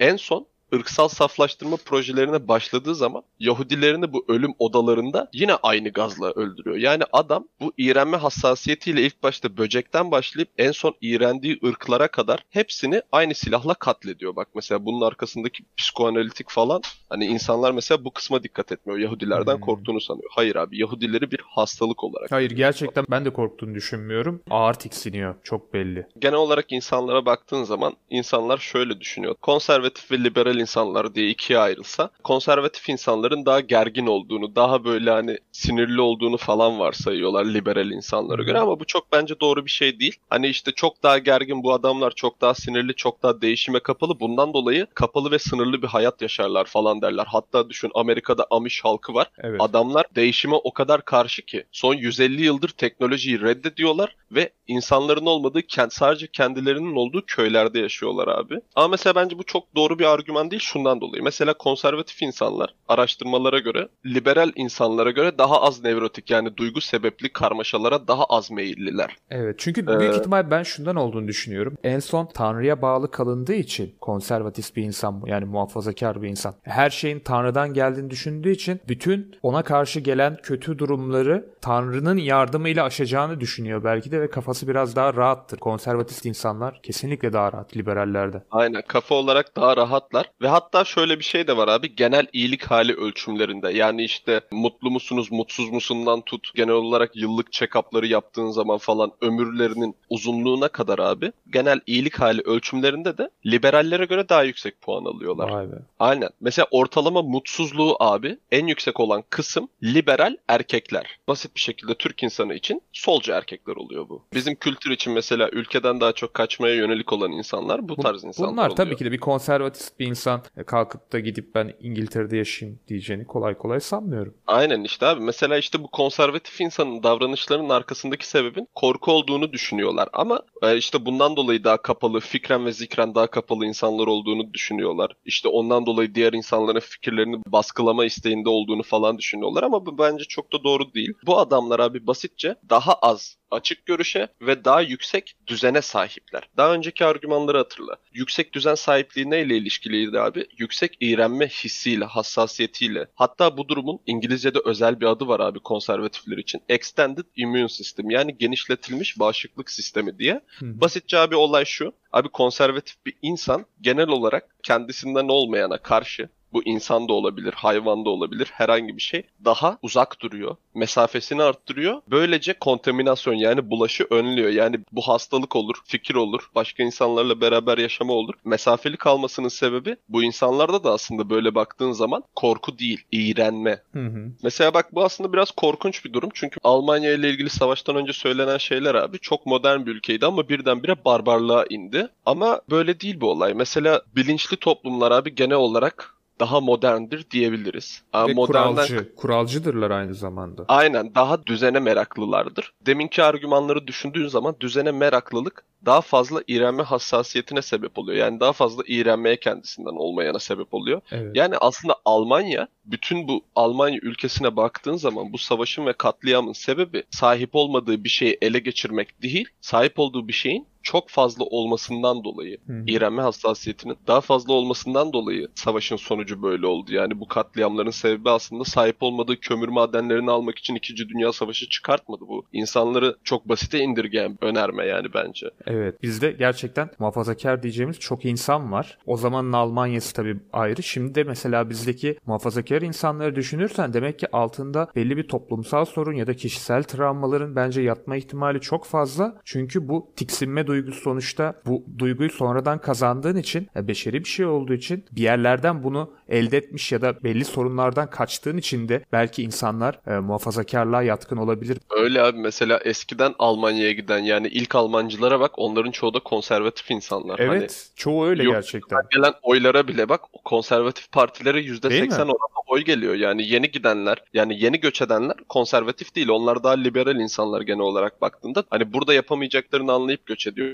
en 0.00 0.16
son 0.16 0.46
ırksal 0.74 1.08
saflaştırma 1.08 1.76
projelerine 1.76 2.48
başladığı 2.48 2.94
zaman 2.94 3.22
Yahudilerini 3.38 4.12
bu 4.12 4.24
ölüm 4.28 4.54
odalarında 4.58 5.28
yine 5.32 5.54
aynı 5.54 5.88
gazla 5.88 6.30
öldürüyor. 6.30 6.76
Yani 6.76 7.02
adam 7.12 7.44
bu 7.60 7.72
iğrenme 7.76 8.16
hassasiyetiyle 8.16 9.02
ilk 9.02 9.22
başta 9.22 9.56
böcekten 9.56 10.10
başlayıp 10.10 10.48
en 10.58 10.72
son 10.72 10.94
iğrendiği 11.00 11.58
ırklara 11.66 12.08
kadar 12.08 12.44
hepsini 12.50 13.02
aynı 13.12 13.34
silahla 13.34 13.74
katlediyor. 13.74 14.36
Bak 14.36 14.48
mesela 14.54 14.84
bunun 14.84 15.00
arkasındaki 15.06 15.64
psikoanalitik 15.76 16.50
falan 16.50 16.82
hani 17.08 17.26
insanlar 17.26 17.72
mesela 17.72 18.04
bu 18.04 18.10
kısma 18.10 18.42
dikkat 18.42 18.72
etmiyor. 18.72 18.98
Yahudilerden 18.98 19.54
Hmm. 19.54 19.60
korktuğunu 19.60 20.00
sanıyor. 20.00 20.30
Hayır 20.34 20.56
abi 20.56 20.78
Yahudileri 20.80 21.30
bir 21.30 21.40
hastalık 21.46 22.04
olarak 22.04 22.32
Hayır 22.32 22.50
gerçekten 22.50 23.04
ben 23.10 23.24
de 23.24 23.32
korktuğunu 23.32 23.74
düşünmüyorum. 23.74 24.42
Ağır 24.50 24.74
tiksiniyor. 24.74 25.34
Çok 25.44 25.74
belli. 25.74 26.06
genel 26.18 26.34
olarak 26.34 26.72
insanlara 26.72 27.26
baktığın 27.26 27.62
zaman 27.64 27.96
insanlar 28.10 28.58
şöyle 28.58 29.00
düşünüyor. 29.00 29.34
Konservatif 29.34 30.10
ve 30.10 30.24
liberal 30.24 30.57
insanlar 30.58 31.14
diye 31.14 31.28
ikiye 31.28 31.58
ayrılsa 31.58 32.10
konservatif 32.24 32.88
insanların 32.88 33.46
daha 33.46 33.60
gergin 33.60 34.06
olduğunu, 34.06 34.56
daha 34.56 34.84
böyle 34.84 35.10
hani 35.10 35.38
sinirli 35.52 36.00
olduğunu 36.00 36.36
falan 36.36 36.78
varsayıyorlar 36.78 37.44
liberal 37.44 37.90
insanlara 37.90 38.42
göre 38.42 38.58
ama 38.58 38.80
bu 38.80 38.84
çok 38.84 39.12
bence 39.12 39.40
doğru 39.40 39.64
bir 39.64 39.70
şey 39.70 40.00
değil. 40.00 40.16
Hani 40.30 40.46
işte 40.46 40.72
çok 40.72 41.02
daha 41.02 41.18
gergin 41.18 41.62
bu 41.62 41.72
adamlar 41.72 42.10
çok 42.10 42.40
daha 42.40 42.54
sinirli, 42.54 42.94
çok 42.94 43.22
daha 43.22 43.40
değişime 43.40 43.80
kapalı. 43.80 44.20
Bundan 44.20 44.54
dolayı 44.54 44.86
kapalı 44.94 45.30
ve 45.30 45.38
sınırlı 45.38 45.82
bir 45.82 45.86
hayat 45.86 46.22
yaşarlar 46.22 46.64
falan 46.64 47.02
derler. 47.02 47.26
Hatta 47.28 47.70
düşün 47.70 47.90
Amerika'da 47.94 48.46
Amish 48.50 48.84
halkı 48.84 49.14
var. 49.14 49.30
Evet. 49.38 49.60
Adamlar 49.60 50.06
değişime 50.16 50.56
o 50.56 50.72
kadar 50.72 51.04
karşı 51.04 51.42
ki 51.42 51.64
son 51.72 51.94
150 51.94 52.42
yıldır 52.42 52.68
teknolojiyi 52.68 53.40
reddediyorlar 53.40 54.16
ve 54.32 54.50
insanların 54.66 55.26
olmadığı 55.26 55.62
kent 55.62 55.92
sadece 55.92 56.26
kendilerinin 56.26 56.96
olduğu 56.96 57.22
köylerde 57.26 57.78
yaşıyorlar 57.78 58.28
abi. 58.28 58.54
Ama 58.74 58.88
mesela 58.88 59.14
bence 59.14 59.38
bu 59.38 59.44
çok 59.44 59.76
doğru 59.76 59.98
bir 59.98 60.04
argüman 60.04 60.47
değil 60.50 60.62
şundan 60.62 61.00
dolayı. 61.00 61.22
Mesela 61.22 61.54
konservatif 61.54 62.22
insanlar 62.22 62.74
araştırmalara 62.88 63.58
göre 63.58 63.88
liberal 64.06 64.52
insanlara 64.56 65.10
göre 65.10 65.38
daha 65.38 65.62
az 65.62 65.84
nevrotik 65.84 66.30
yani 66.30 66.56
duygu 66.56 66.80
sebepli 66.80 67.32
karmaşalara 67.32 68.08
daha 68.08 68.24
az 68.24 68.50
meyilliler. 68.50 69.16
Evet 69.30 69.54
çünkü 69.58 69.86
büyük 69.86 70.14
Ee, 70.14 70.18
ihtimal 70.18 70.50
ben 70.50 70.62
şundan 70.62 70.96
olduğunu 70.96 71.28
düşünüyorum. 71.28 71.74
En 71.84 71.98
son 71.98 72.26
Tanrı'ya 72.34 72.82
bağlı 72.82 73.10
kalındığı 73.10 73.54
için 73.54 73.94
konservatif 74.00 74.76
bir 74.76 74.82
insan 74.82 75.22
yani 75.26 75.44
muhafazakar 75.44 76.22
bir 76.22 76.28
insan. 76.28 76.54
Her 76.62 76.90
şeyin 76.90 77.20
Tanrı'dan 77.20 77.74
geldiğini 77.74 78.10
düşündüğü 78.10 78.50
için 78.50 78.80
bütün 78.88 79.36
ona 79.42 79.62
karşı 79.62 80.00
gelen 80.00 80.36
kötü 80.42 80.78
durumları 80.78 81.50
Tanrı'nın 81.60 82.16
yardımıyla 82.16 82.84
aşacağını 82.84 83.40
düşünüyor 83.40 83.84
belki 83.84 84.10
de 84.12 84.20
ve 84.20 84.30
kafası 84.30 84.68
biraz 84.68 84.96
daha 84.96 85.14
rahattır. 85.14 85.58
Konservatif 85.58 86.26
insanlar 86.26 86.80
kesinlikle 86.82 87.32
daha 87.32 87.52
rahat 87.52 87.76
liberallerde. 87.76 88.42
Aynen 88.50 88.82
kafa 88.88 89.14
olarak 89.14 89.56
daha 89.56 89.76
rahatlar 89.76 90.30
ve 90.42 90.48
hatta 90.48 90.84
şöyle 90.84 91.18
bir 91.18 91.24
şey 91.24 91.46
de 91.46 91.56
var 91.56 91.68
abi 91.68 91.94
genel 91.96 92.26
iyilik 92.32 92.64
hali 92.64 92.94
ölçümlerinde 92.94 93.70
yani 93.70 94.04
işte 94.04 94.40
mutlu 94.50 94.90
musunuz 94.90 95.32
mutsuz 95.32 95.70
musundan 95.70 96.20
tut 96.20 96.54
genel 96.54 96.74
olarak 96.74 97.16
yıllık 97.16 97.52
check-up'ları 97.52 98.06
yaptığın 98.06 98.50
zaman 98.50 98.78
falan 98.78 99.12
ömürlerinin 99.20 99.94
uzunluğuna 100.10 100.68
kadar 100.68 100.98
abi 100.98 101.32
genel 101.52 101.80
iyilik 101.86 102.20
hali 102.20 102.40
ölçümlerinde 102.40 103.18
de 103.18 103.30
liberallere 103.46 104.04
göre 104.04 104.28
daha 104.28 104.42
yüksek 104.42 104.80
puan 104.80 105.04
alıyorlar. 105.04 105.50
Vay 105.50 105.70
be. 105.70 105.76
Aynen. 105.98 106.28
Mesela 106.40 106.66
ortalama 106.70 107.22
mutsuzluğu 107.22 107.96
abi 108.00 108.38
en 108.50 108.66
yüksek 108.66 109.00
olan 109.00 109.24
kısım 109.30 109.68
liberal 109.82 110.36
erkekler. 110.48 111.18
Basit 111.28 111.54
bir 111.54 111.60
şekilde 111.60 111.94
Türk 111.94 112.22
insanı 112.22 112.54
için 112.54 112.82
solcu 112.92 113.32
erkekler 113.32 113.76
oluyor 113.76 114.08
bu. 114.08 114.22
Bizim 114.34 114.54
kültür 114.54 114.90
için 114.90 115.12
mesela 115.12 115.48
ülkeden 115.52 116.00
daha 116.00 116.12
çok 116.12 116.34
kaçmaya 116.34 116.74
yönelik 116.74 117.12
olan 117.12 117.32
insanlar 117.32 117.88
bu 117.88 117.96
tarz 117.96 118.24
insanlar 118.24 118.52
Bunlar 118.52 118.64
oluyor. 118.64 118.76
tabii 118.76 118.96
ki 118.96 119.04
de 119.04 119.12
bir 119.12 119.18
konservatif 119.20 119.98
bir 119.98 120.06
insan 120.06 120.27
e, 120.56 120.62
kalkıp 120.64 121.12
da 121.12 121.18
gidip 121.20 121.54
ben 121.54 121.74
İngiltere'de 121.80 122.36
yaşayayım 122.36 122.80
diyeceğini 122.88 123.24
kolay 123.24 123.54
kolay 123.54 123.80
sanmıyorum. 123.80 124.34
Aynen 124.46 124.84
işte 124.84 125.06
abi. 125.06 125.20
Mesela 125.20 125.58
işte 125.58 125.82
bu 125.82 125.88
konservatif 125.90 126.60
insanın 126.60 127.02
davranışlarının 127.02 127.68
arkasındaki 127.68 128.28
sebebin 128.28 128.68
korku 128.74 129.12
olduğunu 129.12 129.52
düşünüyorlar. 129.52 130.08
Ama 130.12 130.42
e, 130.62 130.76
işte 130.76 131.06
bundan 131.06 131.36
dolayı 131.36 131.64
daha 131.64 131.82
kapalı, 131.82 132.20
fikren 132.20 132.66
ve 132.66 132.72
zikren 132.72 133.14
daha 133.14 133.26
kapalı 133.26 133.66
insanlar 133.66 134.06
olduğunu 134.06 134.54
düşünüyorlar. 134.54 135.12
İşte 135.24 135.48
ondan 135.48 135.86
dolayı 135.86 136.14
diğer 136.14 136.32
insanların 136.32 136.80
fikirlerini 136.80 137.36
baskılama 137.46 138.04
isteğinde 138.04 138.48
olduğunu 138.48 138.82
falan 138.82 139.18
düşünüyorlar. 139.18 139.62
Ama 139.62 139.86
bu 139.86 139.98
bence 139.98 140.24
çok 140.24 140.52
da 140.52 140.64
doğru 140.64 140.94
değil. 140.94 141.12
Bu 141.26 141.38
adamlar 141.38 141.80
abi 141.80 142.06
basitçe 142.06 142.54
daha 142.70 142.94
az 142.94 143.38
açık 143.50 143.86
görüşe 143.86 144.28
ve 144.40 144.64
daha 144.64 144.80
yüksek 144.80 145.34
düzene 145.46 145.82
sahipler. 145.82 146.48
Daha 146.56 146.74
önceki 146.74 147.04
argümanları 147.04 147.58
hatırla. 147.58 147.96
Yüksek 148.12 148.52
düzen 148.52 148.74
sahipliği 148.74 149.30
neyle 149.30 149.56
ilişkiliydi 149.56 150.20
abi? 150.20 150.46
Yüksek 150.58 150.96
iğrenme 151.00 151.48
hissiyle, 151.48 152.04
hassasiyetiyle. 152.04 153.06
Hatta 153.14 153.56
bu 153.56 153.68
durumun 153.68 154.00
İngilizce'de 154.06 154.58
özel 154.64 155.00
bir 155.00 155.06
adı 155.06 155.28
var 155.28 155.40
abi 155.40 155.60
konservatifler 155.60 156.38
için. 156.38 156.62
Extended 156.68 157.24
Immune 157.36 157.68
System 157.68 158.10
yani 158.10 158.38
genişletilmiş 158.38 159.18
bağışıklık 159.18 159.70
sistemi 159.70 160.18
diye. 160.18 160.40
Hı. 160.58 160.80
Basitçe 160.80 161.18
abi 161.18 161.36
olay 161.36 161.64
şu. 161.64 161.92
Abi 162.12 162.28
konservatif 162.28 163.06
bir 163.06 163.14
insan 163.22 163.66
genel 163.80 164.08
olarak 164.08 164.56
kendisinden 164.62 165.28
olmayana 165.28 165.78
karşı 165.78 166.28
Bu 166.52 166.62
insan 166.64 167.08
da 167.08 167.12
olabilir, 167.12 167.52
hayvan 167.52 168.04
da 168.04 168.10
olabilir, 168.10 168.48
herhangi 168.52 168.96
bir 168.96 169.02
şey 169.02 169.22
daha 169.44 169.78
uzak 169.82 170.20
duruyor. 170.20 170.56
Mesafesini 170.74 171.42
arttırıyor. 171.42 172.02
Böylece 172.10 172.52
kontaminasyon 172.52 173.34
yani 173.34 173.70
bulaşı 173.70 174.06
önlüyor. 174.10 174.50
Yani 174.50 174.80
bu 174.92 175.02
hastalık 175.02 175.56
olur, 175.56 175.76
fikir 175.84 176.14
olur, 176.14 176.50
başka 176.54 176.82
insanlarla 176.82 177.40
beraber 177.40 177.78
yaşama 177.78 178.12
olur. 178.12 178.34
Mesafeli 178.44 178.96
kalmasının 178.96 179.48
sebebi 179.48 179.96
bu 180.08 180.22
insanlarda 180.22 180.84
da 180.84 180.92
aslında 180.92 181.30
böyle 181.30 181.54
baktığın 181.54 181.92
zaman 181.92 182.24
korku 182.36 182.78
değil, 182.78 183.04
iğrenme. 183.12 183.82
Hı 183.92 184.06
hı. 184.06 184.30
Mesela 184.42 184.74
bak 184.74 184.94
bu 184.94 185.04
aslında 185.04 185.32
biraz 185.32 185.50
korkunç 185.50 186.04
bir 186.04 186.12
durum. 186.12 186.30
Çünkü 186.34 186.58
Almanya 186.64 187.12
ile 187.12 187.30
ilgili 187.30 187.50
savaştan 187.50 187.96
önce 187.96 188.12
söylenen 188.12 188.58
şeyler 188.58 188.94
abi 188.94 189.18
çok 189.18 189.46
modern 189.46 189.86
bir 189.86 189.90
ülkeydi 189.90 190.26
ama 190.26 190.48
birdenbire 190.48 191.04
barbarlığa 191.04 191.64
indi. 191.70 192.08
Ama 192.26 192.60
böyle 192.70 193.00
değil 193.00 193.20
bu 193.20 193.30
olay. 193.30 193.54
Mesela 193.54 194.02
bilinçli 194.16 194.56
toplumlar 194.56 195.12
abi 195.12 195.34
genel 195.34 195.56
olarak 195.56 196.17
daha 196.40 196.60
moderndir 196.60 197.30
diyebiliriz. 197.30 198.02
Ve 198.14 198.32
modernden 198.32 198.74
kuralcı. 198.74 199.14
Kuralcıdırlar 199.16 199.90
aynı 199.90 200.14
zamanda. 200.14 200.64
Aynen 200.68 201.14
daha 201.14 201.46
düzene 201.46 201.78
meraklılardır. 201.78 202.72
Deminki 202.86 203.22
argümanları 203.22 203.86
düşündüğün 203.86 204.28
zaman 204.28 204.56
düzene 204.60 204.92
meraklılık 204.92 205.64
daha 205.86 206.00
fazla 206.00 206.42
iğrenme 206.46 206.82
hassasiyetine 206.82 207.62
sebep 207.62 207.98
oluyor. 207.98 208.18
Yani 208.18 208.40
daha 208.40 208.52
fazla 208.52 208.82
iğrenmeye 208.86 209.40
kendisinden 209.40 209.96
olmayana 209.96 210.38
sebep 210.38 210.74
oluyor. 210.74 211.00
Evet. 211.10 211.36
Yani 211.36 211.56
aslında 211.56 211.96
Almanya 212.04 212.68
bütün 212.84 213.28
bu 213.28 213.44
Almanya 213.54 213.98
ülkesine 214.02 214.56
baktığın 214.56 214.96
zaman 214.96 215.32
bu 215.32 215.38
savaşın 215.38 215.86
ve 215.86 215.92
katliamın 215.92 216.52
sebebi 216.52 217.02
sahip 217.10 217.50
olmadığı 217.52 218.04
bir 218.04 218.08
şeyi 218.08 218.38
ele 218.42 218.58
geçirmek 218.58 219.22
değil, 219.22 219.48
sahip 219.60 219.98
olduğu 219.98 220.28
bir 220.28 220.32
şeyin 220.32 220.66
çok 220.92 221.08
fazla 221.08 221.44
olmasından 221.44 222.24
dolayı, 222.24 222.58
Hı 222.66 222.72
hı. 222.72 222.82
iğrenme 222.86 223.22
hassasiyetinin 223.22 223.96
daha 224.06 224.20
fazla 224.20 224.52
olmasından 224.52 225.12
dolayı 225.12 225.48
savaşın 225.54 225.96
sonucu 225.96 226.42
böyle 226.42 226.66
oldu. 226.66 226.94
Yani 226.94 227.20
bu 227.20 227.28
katliamların 227.28 227.90
sebebi 227.90 228.30
aslında 228.30 228.64
sahip 228.64 228.96
olmadığı 229.00 229.40
kömür 229.40 229.68
madenlerini 229.68 230.30
almak 230.30 230.58
için 230.58 230.74
2. 230.74 231.08
Dünya 231.08 231.32
Savaşı 231.32 231.68
çıkartmadı 231.68 232.20
bu. 232.28 232.44
İnsanları 232.52 233.16
çok 233.24 233.48
basite 233.48 233.78
indirgeyen 233.78 234.38
önerme 234.40 234.86
yani 234.86 235.06
bence. 235.14 235.50
Evet. 235.66 236.02
Bizde 236.02 236.32
gerçekten 236.32 236.90
muhafazakar 236.98 237.62
diyeceğimiz 237.62 237.98
çok 237.98 238.24
insan 238.24 238.72
var. 238.72 238.98
O 239.06 239.16
zamanın 239.16 239.52
Almanya'sı 239.52 240.14
tabii 240.14 240.36
ayrı. 240.52 240.82
Şimdi 240.82 241.14
de 241.14 241.24
mesela 241.24 241.70
bizdeki 241.70 242.18
muhafazakar 242.26 242.82
insanları 242.82 243.36
düşünürsen 243.36 243.92
demek 243.92 244.18
ki 244.18 244.26
altında 244.32 244.88
belli 244.96 245.16
bir 245.16 245.28
toplumsal 245.28 245.84
sorun 245.84 246.12
ya 246.12 246.26
da 246.26 246.34
kişisel 246.34 246.82
travmaların 246.82 247.56
bence 247.56 247.82
yatma 247.82 248.16
ihtimali 248.16 248.60
çok 248.60 248.84
fazla. 248.84 249.40
Çünkü 249.44 249.88
bu 249.88 250.08
tiksinme 250.16 250.66
duygusu 250.66 250.77
sonuçta 250.86 251.54
bu 251.66 251.84
duyguyu 251.98 252.30
sonradan 252.30 252.78
kazandığın 252.80 253.36
için 253.36 253.68
ya 253.74 253.88
beşeri 253.88 254.20
bir 254.24 254.28
şey 254.28 254.46
olduğu 254.46 254.74
için 254.74 255.04
bir 255.12 255.22
yerlerden 255.22 255.84
bunu 255.84 256.10
elde 256.28 256.56
etmiş 256.56 256.92
ya 256.92 257.02
da 257.02 257.22
belli 257.24 257.44
sorunlardan 257.44 258.10
kaçtığın 258.10 258.56
için 258.56 258.88
de 258.88 259.04
belki 259.12 259.42
insanlar 259.42 260.00
e, 260.06 260.18
muhafazakarlığa 260.20 261.02
yatkın 261.02 261.36
olabilir. 261.36 261.78
Öyle 261.90 262.22
abi 262.22 262.38
mesela 262.38 262.80
eskiden 262.84 263.34
Almanya'ya 263.38 263.92
giden 263.92 264.18
yani 264.18 264.48
ilk 264.48 264.74
Almancılara 264.74 265.40
bak 265.40 265.52
onların 265.56 265.90
çoğu 265.90 266.14
da 266.14 266.18
konservatif 266.20 266.90
insanlar. 266.90 267.38
Hani 267.40 267.58
Evet. 267.58 267.90
çoğu 267.96 268.26
öyle 268.26 268.42
Yok, 268.42 268.54
gerçekten. 268.54 269.00
gelen 269.16 269.32
oylara 269.42 269.88
bile 269.88 270.08
bak 270.08 270.20
konservatif 270.44 271.12
partilere 271.12 271.54
Değil 271.54 271.68
%80 271.82 272.06
mi? 272.08 272.14
oranında 272.14 272.58
oy 272.68 272.80
geliyor. 272.80 273.14
Yani 273.14 273.48
yeni 273.48 273.70
gidenler 273.70 274.22
yani 274.34 274.62
yeni 274.64 274.80
göç 274.80 275.02
edenler 275.02 275.36
konservatif 275.48 276.14
değil. 276.14 276.28
Onlar 276.28 276.62
daha 276.64 276.74
liberal 276.74 277.16
insanlar 277.16 277.60
genel 277.60 277.80
olarak 277.80 278.20
baktığında. 278.20 278.64
Hani 278.70 278.92
burada 278.92 279.14
yapamayacaklarını 279.14 279.92
anlayıp 279.92 280.26
göç 280.26 280.46
ediyorlar. 280.46 280.67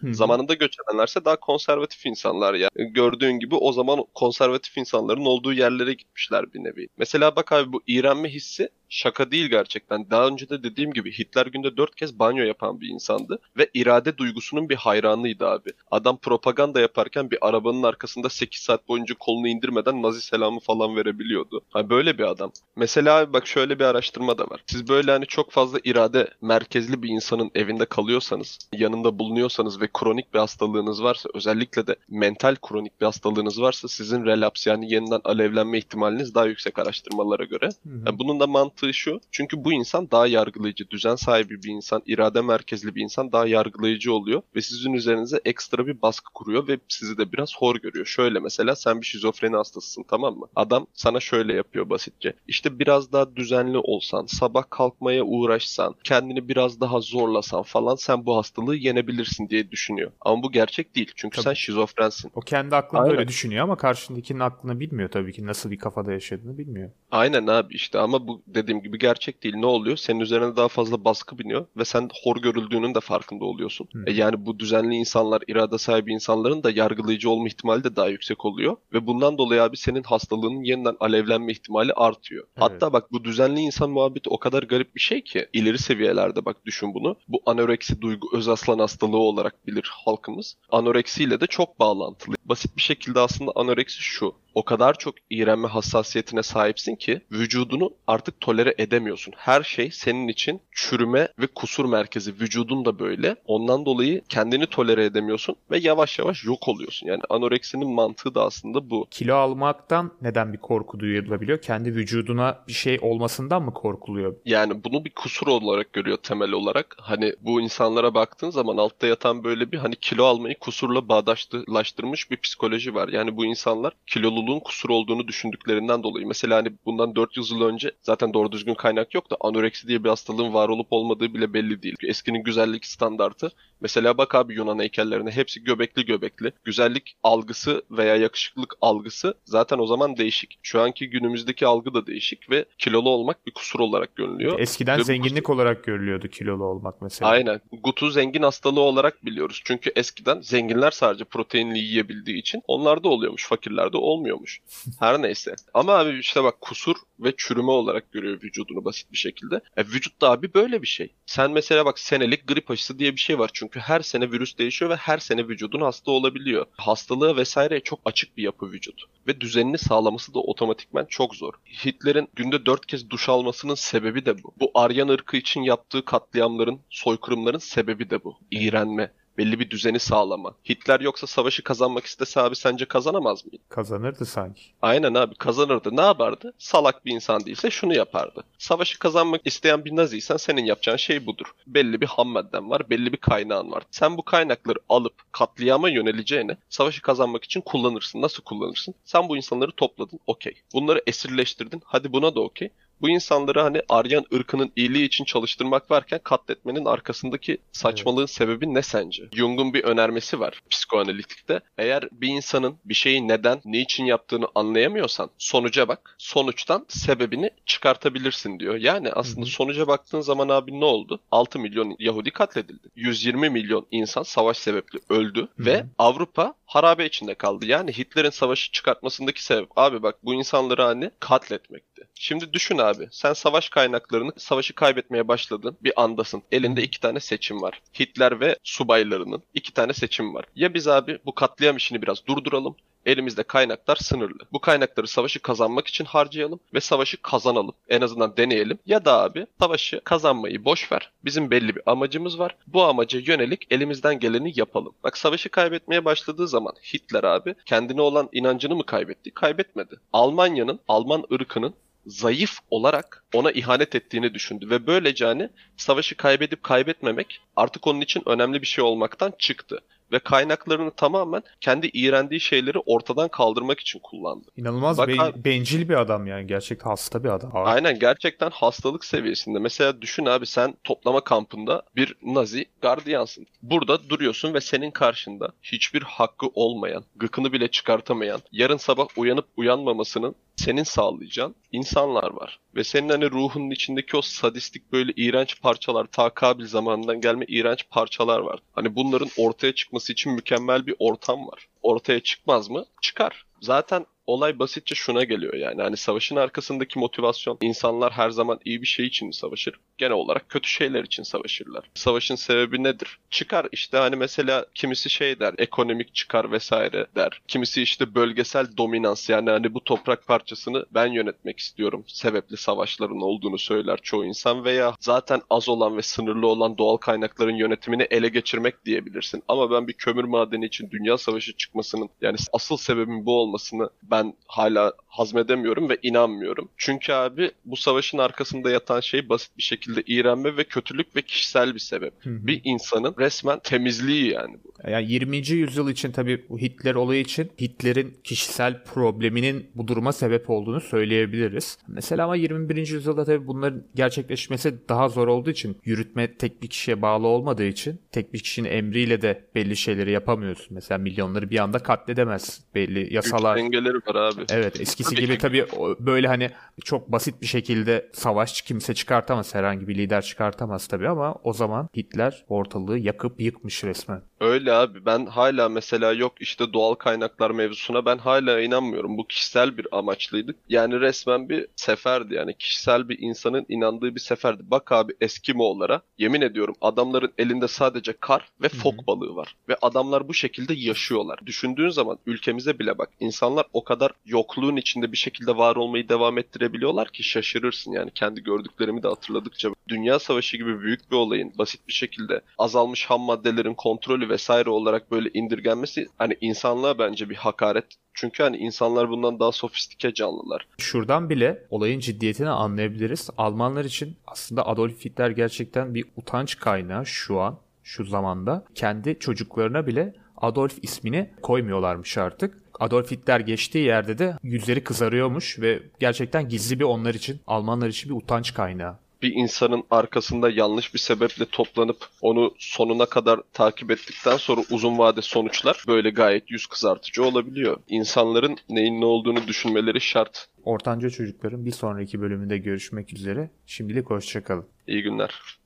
Hı 0.00 0.06
hı. 0.06 0.14
Zamanında 0.14 0.54
göç 0.54 0.76
edenlerse 0.84 1.24
daha 1.24 1.36
konservatif 1.36 2.06
insanlar 2.06 2.54
ya. 2.54 2.68
Gördüğün 2.76 3.38
gibi 3.38 3.54
o 3.54 3.72
zaman 3.72 4.04
konservatif 4.14 4.78
insanların 4.78 5.24
olduğu 5.24 5.52
yerlere 5.52 5.94
gitmişler 5.94 6.52
bir 6.52 6.58
nevi. 6.64 6.88
Mesela 6.98 7.36
bak 7.36 7.52
abi 7.52 7.72
bu 7.72 7.82
iğrenme 7.86 8.28
hissi 8.28 8.68
şaka 8.90 9.30
değil 9.30 9.46
gerçekten. 9.46 10.10
Daha 10.10 10.26
önce 10.26 10.48
de 10.48 10.62
dediğim 10.62 10.92
gibi 10.92 11.18
Hitler 11.18 11.46
günde 11.46 11.76
dört 11.76 11.94
kez 11.94 12.18
banyo 12.18 12.44
yapan 12.44 12.80
bir 12.80 12.88
insandı 12.88 13.38
ve 13.58 13.70
irade 13.74 14.18
duygusunun 14.18 14.68
bir 14.68 14.76
hayranıydı 14.76 15.46
abi. 15.46 15.70
Adam 15.90 16.16
propaganda 16.16 16.80
yaparken 16.80 17.30
bir 17.30 17.38
arabanın 17.48 17.82
arkasında 17.82 18.28
8 18.28 18.60
saat 18.62 18.88
boyunca 18.88 19.14
kolunu 19.18 19.48
indirmeden 19.48 20.02
nazi 20.02 20.20
selamı 20.20 20.60
falan 20.60 20.96
verebiliyordu. 20.96 21.62
Ha 21.70 21.90
böyle 21.90 22.18
bir 22.18 22.24
adam. 22.24 22.52
Mesela 22.76 23.16
abi 23.16 23.32
bak 23.32 23.46
şöyle 23.46 23.78
bir 23.78 23.84
araştırma 23.84 24.38
da 24.38 24.44
var. 24.44 24.62
Siz 24.66 24.88
böyle 24.88 25.10
hani 25.10 25.26
çok 25.26 25.50
fazla 25.50 25.78
irade 25.84 26.28
merkezli 26.40 27.02
bir 27.02 27.08
insanın 27.08 27.50
evinde 27.54 27.86
kalıyorsanız, 27.86 28.58
yanında 28.72 29.18
bulunuyorsanız 29.18 29.80
ve 29.80 29.88
kronik 29.94 30.34
bir 30.34 30.38
hastalığınız 30.38 31.02
varsa, 31.02 31.28
özellikle 31.34 31.86
de 31.86 31.96
mental 32.08 32.56
kronik 32.62 33.00
bir 33.00 33.06
hastalığınız 33.06 33.60
varsa 33.62 33.88
sizin 33.88 34.24
relaps 34.24 34.66
yani 34.66 34.92
yeniden 34.92 35.20
alevlenme 35.24 35.78
ihtimaliniz 35.78 36.34
daha 36.34 36.46
yüksek 36.46 36.78
araştırmalara 36.78 37.44
göre. 37.44 37.68
Yani 38.06 38.18
bunun 38.18 38.40
da 38.40 38.46
mantığı 38.46 38.79
şu. 38.92 39.20
Çünkü 39.30 39.64
bu 39.64 39.72
insan 39.72 40.10
daha 40.10 40.26
yargılayıcı, 40.26 40.90
düzen 40.90 41.16
sahibi 41.16 41.62
bir 41.62 41.70
insan, 41.70 42.02
irade 42.06 42.40
merkezli 42.40 42.94
bir 42.94 43.02
insan 43.02 43.32
daha 43.32 43.46
yargılayıcı 43.46 44.12
oluyor 44.12 44.42
ve 44.56 44.62
sizin 44.62 44.92
üzerinize 44.92 45.40
ekstra 45.44 45.86
bir 45.86 46.02
baskı 46.02 46.32
kuruyor 46.32 46.68
ve 46.68 46.78
sizi 46.88 47.18
de 47.18 47.32
biraz 47.32 47.56
hor 47.56 47.76
görüyor. 47.76 48.06
Şöyle 48.06 48.40
mesela 48.40 48.76
sen 48.76 49.00
bir 49.00 49.06
şizofreni 49.06 49.56
hastasısın 49.56 50.04
tamam 50.08 50.38
mı? 50.38 50.46
Adam 50.56 50.86
sana 50.94 51.20
şöyle 51.20 51.54
yapıyor 51.54 51.90
basitçe. 51.90 52.34
İşte 52.48 52.78
biraz 52.78 53.12
daha 53.12 53.36
düzenli 53.36 53.78
olsan, 53.78 54.26
sabah 54.26 54.64
kalkmaya 54.70 55.24
uğraşsan, 55.24 55.94
kendini 56.04 56.48
biraz 56.48 56.80
daha 56.80 57.00
zorlasan 57.00 57.62
falan 57.62 57.94
sen 57.94 58.26
bu 58.26 58.36
hastalığı 58.36 58.76
yenebilirsin 58.76 59.48
diye 59.48 59.70
düşünüyor. 59.70 60.10
Ama 60.20 60.42
bu 60.42 60.52
gerçek 60.52 60.96
değil. 60.96 61.12
Çünkü 61.16 61.36
Tabii. 61.36 61.44
sen 61.44 61.54
şizofrensin. 61.54 62.32
O 62.34 62.40
kendi 62.40 62.76
aklında 62.76 63.02
Aynen. 63.02 63.16
öyle 63.16 63.28
düşünüyor 63.28 63.64
ama 63.64 63.76
karşındakinin 63.76 64.40
aklını 64.40 64.80
bilmiyor 64.80 65.08
tabii 65.08 65.32
ki. 65.32 65.46
Nasıl 65.46 65.70
bir 65.70 65.78
kafada 65.78 66.12
yaşadığını 66.12 66.58
bilmiyor. 66.58 66.90
Aynen 67.10 67.46
abi 67.46 67.74
işte 67.74 67.98
ama 67.98 68.28
bu 68.28 68.42
dediğim 68.70 68.82
gibi 68.82 68.98
gerçek 68.98 69.42
değil. 69.42 69.56
Ne 69.56 69.66
oluyor? 69.66 69.96
Senin 69.96 70.20
üzerine 70.20 70.56
daha 70.56 70.68
fazla 70.68 71.04
baskı 71.04 71.38
biniyor 71.38 71.66
ve 71.76 71.84
sen 71.84 72.08
hor 72.24 72.36
görüldüğünün 72.36 72.94
de 72.94 73.00
farkında 73.00 73.44
oluyorsun. 73.44 73.88
Hı. 73.92 74.04
E 74.06 74.12
yani 74.12 74.46
bu 74.46 74.58
düzenli 74.58 74.94
insanlar, 74.94 75.42
irade 75.48 75.78
sahibi 75.78 76.12
insanların 76.12 76.62
da 76.62 76.70
yargılayıcı 76.70 77.30
olma 77.30 77.46
ihtimali 77.46 77.84
de 77.84 77.96
daha 77.96 78.08
yüksek 78.08 78.44
oluyor. 78.44 78.76
Ve 78.92 79.06
bundan 79.06 79.38
dolayı 79.38 79.62
abi 79.62 79.76
senin 79.76 80.02
hastalığının 80.02 80.64
yeniden 80.64 80.96
alevlenme 81.00 81.52
ihtimali 81.52 81.92
artıyor. 81.92 82.44
Evet. 82.44 82.70
Hatta 82.70 82.92
bak 82.92 83.12
bu 83.12 83.24
düzenli 83.24 83.60
insan 83.60 83.90
muhabbeti 83.90 84.30
o 84.30 84.38
kadar 84.38 84.62
garip 84.62 84.94
bir 84.94 85.00
şey 85.00 85.24
ki 85.24 85.48
ileri 85.52 85.78
seviyelerde 85.78 86.44
bak 86.44 86.56
düşün 86.66 86.94
bunu. 86.94 87.16
Bu 87.28 87.42
anoreksi 87.46 88.00
duygu 88.00 88.28
öz 88.32 88.48
aslan 88.48 88.78
hastalığı 88.78 89.18
olarak 89.18 89.66
bilir 89.66 89.90
halkımız. 90.04 90.56
Anoreksiyle 90.70 91.40
de 91.40 91.46
çok 91.46 91.80
bağlantılı. 91.80 92.36
Basit 92.50 92.76
bir 92.76 92.82
şekilde 92.82 93.20
aslında 93.20 93.52
anoreksi 93.54 94.02
şu. 94.02 94.34
O 94.54 94.64
kadar 94.64 94.94
çok 94.98 95.14
iğrenme 95.30 95.68
hassasiyetine 95.68 96.42
sahipsin 96.42 96.96
ki 96.96 97.20
vücudunu 97.32 97.90
artık 98.06 98.40
tolere 98.40 98.74
edemiyorsun. 98.78 99.34
Her 99.36 99.62
şey 99.62 99.90
senin 99.90 100.28
için 100.28 100.60
çürüme 100.72 101.28
ve 101.38 101.46
kusur 101.46 101.84
merkezi. 101.84 102.32
Vücudun 102.40 102.84
da 102.84 102.98
böyle. 102.98 103.36
Ondan 103.46 103.86
dolayı 103.86 104.22
kendini 104.28 104.66
tolere 104.66 105.04
edemiyorsun 105.04 105.56
ve 105.70 105.78
yavaş 105.78 106.18
yavaş 106.18 106.44
yok 106.44 106.68
oluyorsun. 106.68 107.06
Yani 107.06 107.22
anoreksinin 107.30 107.88
mantığı 107.88 108.34
da 108.34 108.44
aslında 108.44 108.90
bu. 108.90 109.06
Kilo 109.10 109.34
almaktan 109.34 110.12
neden 110.22 110.52
bir 110.52 110.58
korku 110.58 111.00
duyulabiliyor? 111.00 111.62
Kendi 111.62 111.94
vücuduna 111.94 112.58
bir 112.68 112.72
şey 112.72 112.98
olmasından 113.02 113.62
mı 113.62 113.74
korkuluyor? 113.74 114.36
Yani 114.44 114.84
bunu 114.84 115.04
bir 115.04 115.10
kusur 115.10 115.46
olarak 115.46 115.92
görüyor 115.92 116.16
temel 116.16 116.52
olarak. 116.52 116.96
Hani 117.00 117.34
bu 117.40 117.60
insanlara 117.60 118.14
baktığın 118.14 118.50
zaman 118.50 118.76
altta 118.76 119.06
yatan 119.06 119.44
böyle 119.44 119.72
bir 119.72 119.78
hani 119.78 119.96
kilo 119.96 120.24
almayı 120.24 120.58
kusurla 120.58 121.08
bağdaşlaştırmış 121.08 122.30
bir 122.30 122.39
psikoloji 122.40 122.94
var. 122.94 123.08
Yani 123.08 123.36
bu 123.36 123.44
insanlar 123.44 123.92
kiloluluğun 124.06 124.60
kusur 124.60 124.90
olduğunu 124.90 125.28
düşündüklerinden 125.28 126.02
dolayı. 126.02 126.26
Mesela 126.26 126.56
hani 126.56 126.72
bundan 126.84 127.16
400 127.16 127.50
yıl 127.50 127.62
önce 127.62 127.90
zaten 128.02 128.34
doğru 128.34 128.52
düzgün 128.52 128.74
kaynak 128.74 129.14
yok 129.14 129.30
da 129.30 129.36
anoreksi 129.40 129.88
diye 129.88 130.04
bir 130.04 130.08
hastalığın 130.08 130.54
var 130.54 130.68
olup 130.68 130.86
olmadığı 130.90 131.34
bile 131.34 131.54
belli 131.54 131.82
değil. 131.82 131.96
Eskinin 132.02 132.42
güzellik 132.42 132.86
standartı 132.86 133.52
Mesela 133.80 134.18
bak 134.18 134.34
abi 134.34 134.54
Yunan 134.54 134.78
heykellerine 134.78 135.30
hepsi 135.30 135.64
göbekli 135.64 136.04
göbekli. 136.04 136.52
Güzellik 136.64 137.16
algısı 137.22 137.82
veya 137.90 138.16
yakışıklılık 138.16 138.74
algısı 138.80 139.34
zaten 139.44 139.78
o 139.78 139.86
zaman 139.86 140.16
değişik. 140.16 140.58
Şu 140.62 140.80
anki 140.80 141.10
günümüzdeki 141.10 141.66
algı 141.66 141.94
da 141.94 142.06
değişik 142.06 142.50
ve 142.50 142.64
kilolu 142.78 143.08
olmak 143.08 143.46
bir 143.46 143.52
kusur 143.52 143.80
olarak 143.80 144.16
görülüyor. 144.16 144.58
Eskiden 144.58 144.98
Ve 144.98 145.04
zenginlik 145.04 145.50
olarak 145.50 145.84
görülüyordu 145.84 146.28
kilolu 146.28 146.64
olmak 146.64 147.02
mesela. 147.02 147.30
Aynen. 147.30 147.60
Gutu 147.82 148.10
zengin 148.10 148.42
hastalığı 148.42 148.80
olarak 148.80 149.26
biliyoruz. 149.26 149.62
Çünkü 149.64 149.92
eskiden 149.96 150.40
zenginler 150.40 150.90
sadece 150.90 151.24
proteinli 151.24 151.78
yiyebildiği 152.20 152.38
için 152.38 152.62
onlarda 152.66 153.08
oluyormuş. 153.08 153.48
Fakirlerde 153.48 153.96
olmuyormuş. 153.96 154.60
Her 155.00 155.22
neyse. 155.22 155.56
Ama 155.74 155.92
abi 155.92 156.18
işte 156.18 156.44
bak 156.44 156.60
kusur 156.60 156.96
ve 157.20 157.34
çürüme 157.36 157.70
olarak 157.70 158.12
görüyor 158.12 158.42
vücudunu 158.42 158.84
basit 158.84 159.12
bir 159.12 159.16
şekilde. 159.16 159.60
E, 159.76 159.84
vücut 159.84 160.20
da 160.20 160.30
abi 160.30 160.54
böyle 160.54 160.82
bir 160.82 160.86
şey. 160.86 161.14
Sen 161.26 161.50
mesela 161.50 161.84
bak 161.84 161.98
senelik 161.98 162.48
grip 162.48 162.70
aşısı 162.70 162.98
diye 162.98 163.12
bir 163.12 163.20
şey 163.20 163.38
var. 163.38 163.50
Çünkü 163.52 163.80
her 163.80 164.00
sene 164.00 164.32
virüs 164.32 164.58
değişiyor 164.58 164.90
ve 164.90 164.96
her 164.96 165.18
sene 165.18 165.48
vücudun 165.48 165.80
hasta 165.80 166.10
olabiliyor. 166.10 166.66
Hastalığı 166.72 167.36
vesaireye 167.36 167.80
çok 167.80 168.00
açık 168.04 168.36
bir 168.36 168.42
yapı 168.42 168.72
vücut. 168.72 169.04
Ve 169.26 169.40
düzenini 169.40 169.78
sağlaması 169.78 170.34
da 170.34 170.38
otomatikman 170.38 171.06
çok 171.08 171.34
zor. 171.34 171.52
Hitler'in 171.84 172.28
günde 172.34 172.66
dört 172.66 172.86
kez 172.86 173.10
duş 173.10 173.28
almasının 173.28 173.74
sebebi 173.74 174.26
de 174.26 174.42
bu. 174.42 174.54
Bu 174.60 174.70
Aryan 174.74 175.08
ırkı 175.08 175.36
için 175.36 175.62
yaptığı 175.62 176.04
katliamların, 176.04 176.80
soykırımların 176.90 177.58
sebebi 177.58 178.10
de 178.10 178.24
bu. 178.24 178.38
İğrenme. 178.50 179.12
Belli 179.38 179.60
bir 179.60 179.70
düzeni 179.70 179.98
sağlama. 179.98 180.54
Hitler 180.68 181.00
yoksa 181.00 181.26
savaşı 181.26 181.62
kazanmak 181.64 182.04
istese 182.04 182.40
abi 182.40 182.56
sence 182.56 182.84
kazanamaz 182.84 183.44
mıydı? 183.44 183.62
Kazanırdı 183.68 184.26
sanki. 184.26 184.62
Aynen 184.82 185.14
abi 185.14 185.34
kazanırdı. 185.34 185.96
Ne 185.96 186.00
yapardı? 186.00 186.52
Salak 186.58 187.04
bir 187.04 187.12
insan 187.12 187.46
değilse 187.46 187.70
şunu 187.70 187.94
yapardı. 187.94 188.44
Savaşı 188.58 188.98
kazanmak 188.98 189.40
isteyen 189.44 189.84
bir 189.84 189.96
naziysen 189.96 190.36
senin 190.36 190.64
yapacağın 190.64 190.96
şey 190.96 191.26
budur. 191.26 191.46
Belli 191.66 192.00
bir 192.00 192.06
ham 192.06 192.28
madden 192.28 192.70
var, 192.70 192.90
belli 192.90 193.12
bir 193.12 193.18
kaynağın 193.18 193.70
var. 193.70 193.82
Sen 193.90 194.16
bu 194.16 194.22
kaynakları 194.22 194.78
alıp 194.88 195.14
katliama 195.32 195.88
yöneleceğine 195.88 196.56
savaşı 196.68 197.02
kazanmak 197.02 197.44
için 197.44 197.60
kullanırsın. 197.60 198.22
Nasıl 198.22 198.42
kullanırsın? 198.42 198.94
Sen 199.04 199.28
bu 199.28 199.36
insanları 199.36 199.72
topladın, 199.72 200.20
okey. 200.26 200.54
Bunları 200.74 201.02
esirleştirdin, 201.06 201.82
hadi 201.84 202.12
buna 202.12 202.34
da 202.34 202.40
okey. 202.40 202.70
Bu 203.00 203.08
insanları 203.08 203.60
hani 203.60 203.82
Aryan 203.88 204.24
ırkının 204.34 204.72
iyiliği 204.76 205.04
için 205.06 205.24
çalıştırmak 205.24 205.90
varken 205.90 206.20
katletmenin 206.24 206.84
arkasındaki 206.84 207.58
saçmalığın 207.72 208.26
sebebi 208.26 208.74
ne 208.74 208.82
sence? 208.82 209.28
Jung'un 209.32 209.74
bir 209.74 209.84
önermesi 209.84 210.40
var 210.40 210.62
psikoanalitikte. 210.70 211.60
Eğer 211.78 212.08
bir 212.12 212.28
insanın 212.28 212.76
bir 212.84 212.94
şeyi 212.94 213.28
neden, 213.28 213.60
niçin 213.64 214.04
yaptığını 214.04 214.46
anlayamıyorsan 214.54 215.30
sonuca 215.38 215.88
bak. 215.88 216.14
Sonuçtan 216.18 216.86
sebebini 216.88 217.50
çıkartabilirsin 217.66 218.60
diyor. 218.60 218.74
Yani 218.74 219.12
aslında 219.12 219.40
Hı 219.40 219.50
hı. 219.50 219.54
sonuca 219.54 219.86
baktığın 219.86 220.20
zaman 220.20 220.48
abi 220.48 220.80
ne 220.80 220.84
oldu? 220.84 221.20
6 221.30 221.58
milyon 221.58 221.96
Yahudi 221.98 222.30
katledildi. 222.30 222.88
120 222.96 223.50
milyon 223.50 223.86
insan 223.90 224.22
savaş 224.22 224.56
sebepli 224.56 225.00
öldü 225.08 225.40
Hı 225.40 225.64
ve. 225.64 225.84
Avrupa 225.98 226.54
harabe 226.66 227.06
içinde 227.06 227.34
kaldı. 227.34 227.66
Yani 227.66 227.92
Hitler'in 227.92 228.30
savaşı 228.30 228.72
çıkartmasındaki 228.72 229.44
sebep 229.44 229.68
abi 229.76 230.02
bak 230.02 230.16
bu 230.24 230.34
insanları 230.34 230.82
hani 230.82 231.10
katletmekti. 231.20 232.02
Şimdi 232.14 232.52
düşün 232.52 232.78
abi 232.78 232.89
sen 233.10 233.32
savaş 233.32 233.68
kaynaklarını 233.68 234.32
savaşı 234.36 234.74
kaybetmeye 234.74 235.28
başladın 235.28 235.76
bir 235.82 236.02
andasın. 236.02 236.42
Elinde 236.52 236.82
iki 236.82 237.00
tane 237.00 237.20
seçim 237.20 237.62
var. 237.62 237.82
Hitler 238.00 238.40
ve 238.40 238.56
subaylarının 238.64 239.42
iki 239.54 239.74
tane 239.74 239.92
seçim 239.92 240.34
var. 240.34 240.44
Ya 240.56 240.74
biz 240.74 240.88
abi 240.88 241.18
bu 241.26 241.34
katliam 241.34 241.76
işini 241.76 242.02
biraz 242.02 242.26
durduralım 242.26 242.76
Elimizde 243.06 243.42
kaynaklar 243.42 243.96
sınırlı. 243.96 244.38
Bu 244.52 244.60
kaynakları 244.60 245.06
savaşı 245.06 245.42
kazanmak 245.42 245.86
için 245.86 246.04
harcayalım 246.04 246.60
ve 246.74 246.80
savaşı 246.80 247.22
kazanalım. 247.22 247.74
En 247.88 248.00
azından 248.00 248.36
deneyelim. 248.36 248.78
Ya 248.86 249.04
da 249.04 249.22
abi 249.22 249.46
savaşı 249.60 250.00
kazanmayı 250.04 250.64
boş 250.64 250.92
ver. 250.92 251.12
Bizim 251.24 251.50
belli 251.50 251.76
bir 251.76 251.82
amacımız 251.86 252.38
var. 252.38 252.56
Bu 252.66 252.82
amaca 252.82 253.20
yönelik 253.24 253.66
elimizden 253.70 254.18
geleni 254.18 254.52
yapalım. 254.56 254.92
Bak 255.04 255.18
savaşı 255.18 255.48
kaybetmeye 255.48 256.04
başladığı 256.04 256.48
zaman 256.48 256.74
Hitler 256.94 257.24
abi 257.24 257.54
kendine 257.66 258.00
olan 258.00 258.28
inancını 258.32 258.76
mı 258.76 258.86
kaybetti? 258.86 259.30
Kaybetmedi. 259.30 259.96
Almanya'nın, 260.12 260.80
Alman 260.88 261.24
ırkının 261.32 261.74
zayıf 262.06 262.58
olarak 262.70 263.24
ona 263.34 263.50
ihanet 263.52 263.94
ettiğini 263.94 264.34
düşündü 264.34 264.70
ve 264.70 264.86
böylece 264.86 265.24
hani 265.24 265.48
savaşı 265.76 266.16
kaybedip 266.16 266.62
kaybetmemek 266.62 267.40
artık 267.56 267.86
onun 267.86 268.00
için 268.00 268.22
önemli 268.26 268.62
bir 268.62 268.66
şey 268.66 268.84
olmaktan 268.84 269.32
çıktı 269.38 269.80
ve 270.12 270.18
kaynaklarını 270.18 270.90
tamamen 270.90 271.42
kendi 271.60 271.86
iğrendiği 271.92 272.40
şeyleri 272.40 272.78
ortadan 272.78 273.28
kaldırmak 273.28 273.80
için 273.80 273.98
kullandı. 273.98 274.46
İnanılmaz 274.56 274.98
Bak 274.98 275.08
abi- 275.18 275.44
bencil 275.44 275.88
bir 275.88 276.00
adam 276.00 276.26
yani. 276.26 276.46
Gerçekten 276.46 276.90
hasta 276.90 277.24
bir 277.24 277.28
adam. 277.28 277.50
Aynen 277.54 277.98
gerçekten 277.98 278.50
hastalık 278.50 279.04
seviyesinde. 279.04 279.58
Mesela 279.58 280.02
düşün 280.02 280.24
abi 280.26 280.46
sen 280.46 280.74
toplama 280.84 281.20
kampında 281.20 281.82
bir 281.96 282.14
Nazi 282.22 282.64
gardiyansın. 282.82 283.46
Burada 283.62 284.08
duruyorsun 284.08 284.54
ve 284.54 284.60
senin 284.60 284.90
karşında 284.90 285.52
hiçbir 285.62 286.02
hakkı 286.02 286.46
olmayan, 286.54 287.04
gıkını 287.16 287.52
bile 287.52 287.68
çıkartamayan, 287.68 288.40
yarın 288.52 288.76
sabah 288.76 289.06
uyanıp 289.16 289.46
uyanmamasının 289.56 290.34
senin 290.60 290.82
sağlayacağın 290.82 291.54
insanlar 291.72 292.30
var. 292.30 292.60
Ve 292.74 292.84
senin 292.84 293.08
hani 293.08 293.30
ruhunun 293.30 293.70
içindeki 293.70 294.16
o 294.16 294.22
sadistik 294.22 294.92
böyle 294.92 295.12
iğrenç 295.16 295.60
parçalar, 295.60 296.04
ta 296.04 296.30
Kabil 296.30 296.66
zamanından 296.66 297.20
gelme 297.20 297.44
iğrenç 297.48 297.86
parçalar 297.90 298.38
var. 298.38 298.60
Hani 298.72 298.94
bunların 298.96 299.28
ortaya 299.36 299.74
çıkması 299.74 300.12
için 300.12 300.32
mükemmel 300.32 300.86
bir 300.86 300.94
ortam 300.98 301.46
var. 301.46 301.68
Ortaya 301.82 302.20
çıkmaz 302.20 302.70
mı? 302.70 302.84
Çıkar. 303.00 303.44
Zaten 303.60 304.06
olay 304.30 304.58
basitçe 304.58 304.94
şuna 304.94 305.24
geliyor 305.24 305.54
yani. 305.54 305.82
Hani 305.82 305.96
savaşın 305.96 306.36
arkasındaki 306.36 306.98
motivasyon 306.98 307.58
insanlar 307.60 308.12
her 308.12 308.30
zaman 308.30 308.60
iyi 308.64 308.82
bir 308.82 308.86
şey 308.86 309.06
için 309.06 309.30
savaşır? 309.30 309.74
Genel 309.98 310.12
olarak 310.12 310.48
kötü 310.48 310.68
şeyler 310.68 311.04
için 311.04 311.22
savaşırlar. 311.22 311.84
Savaşın 311.94 312.34
sebebi 312.34 312.82
nedir? 312.82 313.18
Çıkar 313.30 313.68
işte 313.72 313.96
hani 313.98 314.16
mesela 314.16 314.66
kimisi 314.74 315.10
şey 315.10 315.40
der 315.40 315.54
ekonomik 315.58 316.14
çıkar 316.14 316.52
vesaire 316.52 317.06
der. 317.16 317.40
Kimisi 317.48 317.82
işte 317.82 318.14
bölgesel 318.14 318.66
dominans 318.76 319.28
yani 319.28 319.50
hani 319.50 319.74
bu 319.74 319.84
toprak 319.84 320.26
parçasını 320.26 320.86
ben 320.90 321.06
yönetmek 321.06 321.58
istiyorum. 321.58 322.04
Sebepli 322.06 322.56
savaşların 322.56 323.20
olduğunu 323.20 323.58
söyler 323.58 323.98
çoğu 324.02 324.24
insan 324.24 324.64
veya 324.64 324.94
zaten 325.00 325.42
az 325.50 325.68
olan 325.68 325.96
ve 325.96 326.02
sınırlı 326.02 326.46
olan 326.46 326.78
doğal 326.78 326.96
kaynakların 326.96 327.54
yönetimini 327.54 328.06
ele 328.10 328.28
geçirmek 328.28 328.84
diyebilirsin. 328.84 329.42
Ama 329.48 329.70
ben 329.70 329.88
bir 329.88 329.92
kömür 329.92 330.24
madeni 330.24 330.66
için 330.66 330.90
dünya 330.90 331.18
savaşı 331.18 331.56
çıkmasının 331.56 332.08
yani 332.20 332.36
asıl 332.52 332.76
sebebin 332.76 333.26
bu 333.26 333.40
olmasını 333.40 333.90
ben 334.02 334.19
hala 334.46 334.92
hazmedemiyorum 335.06 335.88
ve 335.88 335.98
inanmıyorum. 336.02 336.68
Çünkü 336.76 337.12
abi 337.12 337.50
bu 337.64 337.76
savaşın 337.76 338.18
arkasında 338.18 338.70
yatan 338.70 339.00
şey 339.00 339.28
basit 339.28 339.58
bir 339.58 339.62
şekilde 339.62 340.02
iğrenme 340.06 340.56
ve 340.56 340.64
kötülük 340.64 341.16
ve 341.16 341.22
kişisel 341.22 341.74
bir 341.74 341.80
sebep. 341.80 342.14
Hı 342.24 342.30
hı. 342.30 342.46
Bir 342.46 342.60
insanın 342.64 343.14
resmen 343.18 343.58
temizliği 343.58 344.32
yani 344.32 344.56
bu. 344.64 344.90
Yani 344.90 345.12
20. 345.12 345.36
yüzyıl 345.36 345.90
için 345.90 346.12
tabii 346.12 346.44
bu 346.48 346.58
Hitler 346.58 346.94
olayı 346.94 347.20
için 347.20 347.50
Hitler'in 347.60 348.16
kişisel 348.24 348.84
probleminin 348.84 349.70
bu 349.74 349.88
duruma 349.88 350.12
sebep 350.12 350.50
olduğunu 350.50 350.80
söyleyebiliriz. 350.80 351.78
Mesela 351.88 352.24
ama 352.24 352.36
21. 352.36 352.76
yüzyılda 352.76 353.24
tabii 353.24 353.46
bunların 353.46 353.84
gerçekleşmesi 353.94 354.88
daha 354.88 355.08
zor 355.08 355.28
olduğu 355.28 355.50
için 355.50 355.76
yürütme 355.84 356.36
tek 356.36 356.62
bir 356.62 356.68
kişiye 356.68 357.02
bağlı 357.02 357.26
olmadığı 357.26 357.66
için 357.66 358.00
tek 358.12 358.32
bir 358.32 358.38
kişinin 358.38 358.68
emriyle 358.70 359.22
de 359.22 359.44
belli 359.54 359.76
şeyleri 359.76 360.12
yapamıyorsun. 360.12 360.74
Mesela 360.74 360.98
milyonları 360.98 361.50
bir 361.50 361.58
anda 361.58 361.78
katledemezsin. 361.78 362.64
Belli 362.74 363.14
yasalar. 363.14 363.56
Güç 363.56 363.64
dengeleri 363.64 364.00
var 364.14 364.32
abi. 364.32 364.44
Evet 364.50 364.80
eskisi 364.80 365.10
Tabii 365.10 365.20
gibi 365.20 365.32
ki. 365.32 365.38
tabii 365.38 365.66
böyle 366.00 366.28
hani 366.28 366.50
çok 366.84 367.12
basit 367.12 367.42
bir 367.42 367.46
şekilde 367.46 368.10
savaş 368.12 368.62
kimse 368.62 368.94
çıkartamaz. 368.94 369.54
Herhangi 369.54 369.88
bir 369.88 369.94
lider 369.94 370.22
çıkartamaz 370.22 370.86
tabii 370.86 371.08
ama 371.08 371.34
o 371.44 371.52
zaman 371.52 371.88
Hitler 371.96 372.44
ortalığı 372.48 372.98
yakıp 372.98 373.40
yıkmış 373.40 373.84
resmen. 373.84 374.22
Öyle 374.40 374.72
abi 374.72 375.06
ben 375.06 375.26
hala 375.26 375.68
mesela 375.68 376.12
yok 376.12 376.32
işte 376.40 376.72
doğal 376.72 376.94
kaynaklar 376.94 377.50
mevzusuna 377.50 378.04
ben 378.06 378.18
hala 378.18 378.60
inanmıyorum. 378.60 379.18
Bu 379.18 379.26
kişisel 379.26 379.76
bir 379.78 379.86
amaçlıydı. 379.92 380.54
Yani 380.68 381.00
resmen 381.00 381.48
bir 381.48 381.66
seferdi 381.76 382.34
yani 382.34 382.54
kişisel 382.58 383.08
bir 383.08 383.18
insanın 383.20 383.66
inandığı 383.68 384.14
bir 384.14 384.20
seferdi. 384.20 384.62
Bak 384.66 384.92
abi 384.92 385.12
Eskimoğullara 385.20 386.02
yemin 386.18 386.40
ediyorum 386.40 386.74
adamların 386.80 387.32
elinde 387.38 387.68
sadece 387.68 388.12
kar 388.12 388.48
ve 388.62 388.68
fok 388.68 389.06
balığı 389.06 389.36
var. 389.36 389.56
Ve 389.68 389.76
adamlar 389.82 390.28
bu 390.28 390.34
şekilde 390.34 390.74
yaşıyorlar. 390.74 391.38
Düşündüğün 391.46 391.88
zaman 391.88 392.18
ülkemize 392.26 392.78
bile 392.78 392.98
bak 392.98 393.08
insanlar 393.20 393.66
o 393.72 393.84
kadar 393.90 394.12
yokluğun 394.26 394.76
içinde 394.76 395.12
bir 395.12 395.16
şekilde 395.16 395.56
var 395.56 395.76
olmayı 395.76 396.08
devam 396.08 396.38
ettirebiliyorlar 396.38 397.08
ki 397.08 397.22
şaşırırsın 397.22 397.92
yani 397.92 398.10
kendi 398.14 398.42
gördüklerimi 398.42 399.02
de 399.02 399.08
hatırladıkça. 399.08 399.68
Dünya 399.88 400.18
Savaşı 400.18 400.56
gibi 400.56 400.80
büyük 400.80 401.10
bir 401.10 401.16
olayın 401.16 401.52
basit 401.58 401.88
bir 401.88 401.92
şekilde 401.92 402.40
azalmış 402.58 403.06
ham 403.06 403.20
maddelerin 403.20 403.74
kontrolü 403.74 404.28
vesaire 404.28 404.70
olarak 404.70 405.10
böyle 405.10 405.30
indirgenmesi 405.34 406.06
hani 406.18 406.36
insanlığa 406.40 406.98
bence 406.98 407.30
bir 407.30 407.34
hakaret. 407.34 407.84
Çünkü 408.14 408.42
hani 408.42 408.56
insanlar 408.56 409.10
bundan 409.10 409.40
daha 409.40 409.52
sofistike 409.52 410.14
canlılar. 410.14 410.66
Şuradan 410.78 411.30
bile 411.30 411.66
olayın 411.70 412.00
ciddiyetini 412.00 412.50
anlayabiliriz. 412.50 413.30
Almanlar 413.38 413.84
için 413.84 414.16
aslında 414.26 414.66
Adolf 414.66 415.04
Hitler 415.04 415.30
gerçekten 415.30 415.94
bir 415.94 416.04
utanç 416.16 416.58
kaynağı 416.58 417.06
şu 417.06 417.40
an, 417.40 417.58
şu 417.82 418.04
zamanda. 418.04 418.64
Kendi 418.74 419.18
çocuklarına 419.18 419.86
bile 419.86 420.14
Adolf 420.36 420.78
ismini 420.82 421.30
koymuyorlarmış 421.42 422.18
artık. 422.18 422.69
Adolf 422.80 423.10
Hitler 423.10 423.40
geçtiği 423.40 423.84
yerde 423.86 424.18
de 424.18 424.36
yüzleri 424.42 424.84
kızarıyormuş 424.84 425.58
ve 425.60 425.82
gerçekten 426.00 426.48
gizli 426.48 426.78
bir 426.80 426.84
onlar 426.84 427.14
için, 427.14 427.40
Almanlar 427.46 427.88
için 427.88 428.10
bir 428.10 428.16
utanç 428.16 428.54
kaynağı. 428.54 428.96
bir 429.22 429.32
insanın 429.34 429.84
arkasında 429.90 430.50
yanlış 430.50 430.94
bir 430.94 430.98
sebeple 430.98 431.44
toplanıp 431.46 431.96
onu 432.20 432.54
sonuna 432.58 433.06
kadar 433.06 433.40
takip 433.52 433.90
ettikten 433.90 434.36
sonra 434.36 434.60
uzun 434.70 434.98
vade 434.98 435.22
sonuçlar 435.22 435.84
böyle 435.88 436.10
gayet 436.10 436.50
yüz 436.50 436.66
kızartıcı 436.66 437.24
olabiliyor. 437.24 437.76
İnsanların 437.88 438.56
neyin 438.68 439.00
ne 439.00 439.04
olduğunu 439.04 439.46
düşünmeleri 439.46 440.00
şart. 440.00 440.46
Ortanca 440.64 441.10
çocukların 441.10 441.64
bir 441.64 441.72
sonraki 441.72 442.20
bölümünde 442.20 442.58
görüşmek 442.58 443.12
üzere. 443.12 443.50
Şimdilik 443.66 444.10
hoşçakalın. 444.10 444.66
İyi 444.86 445.02
günler. 445.02 445.59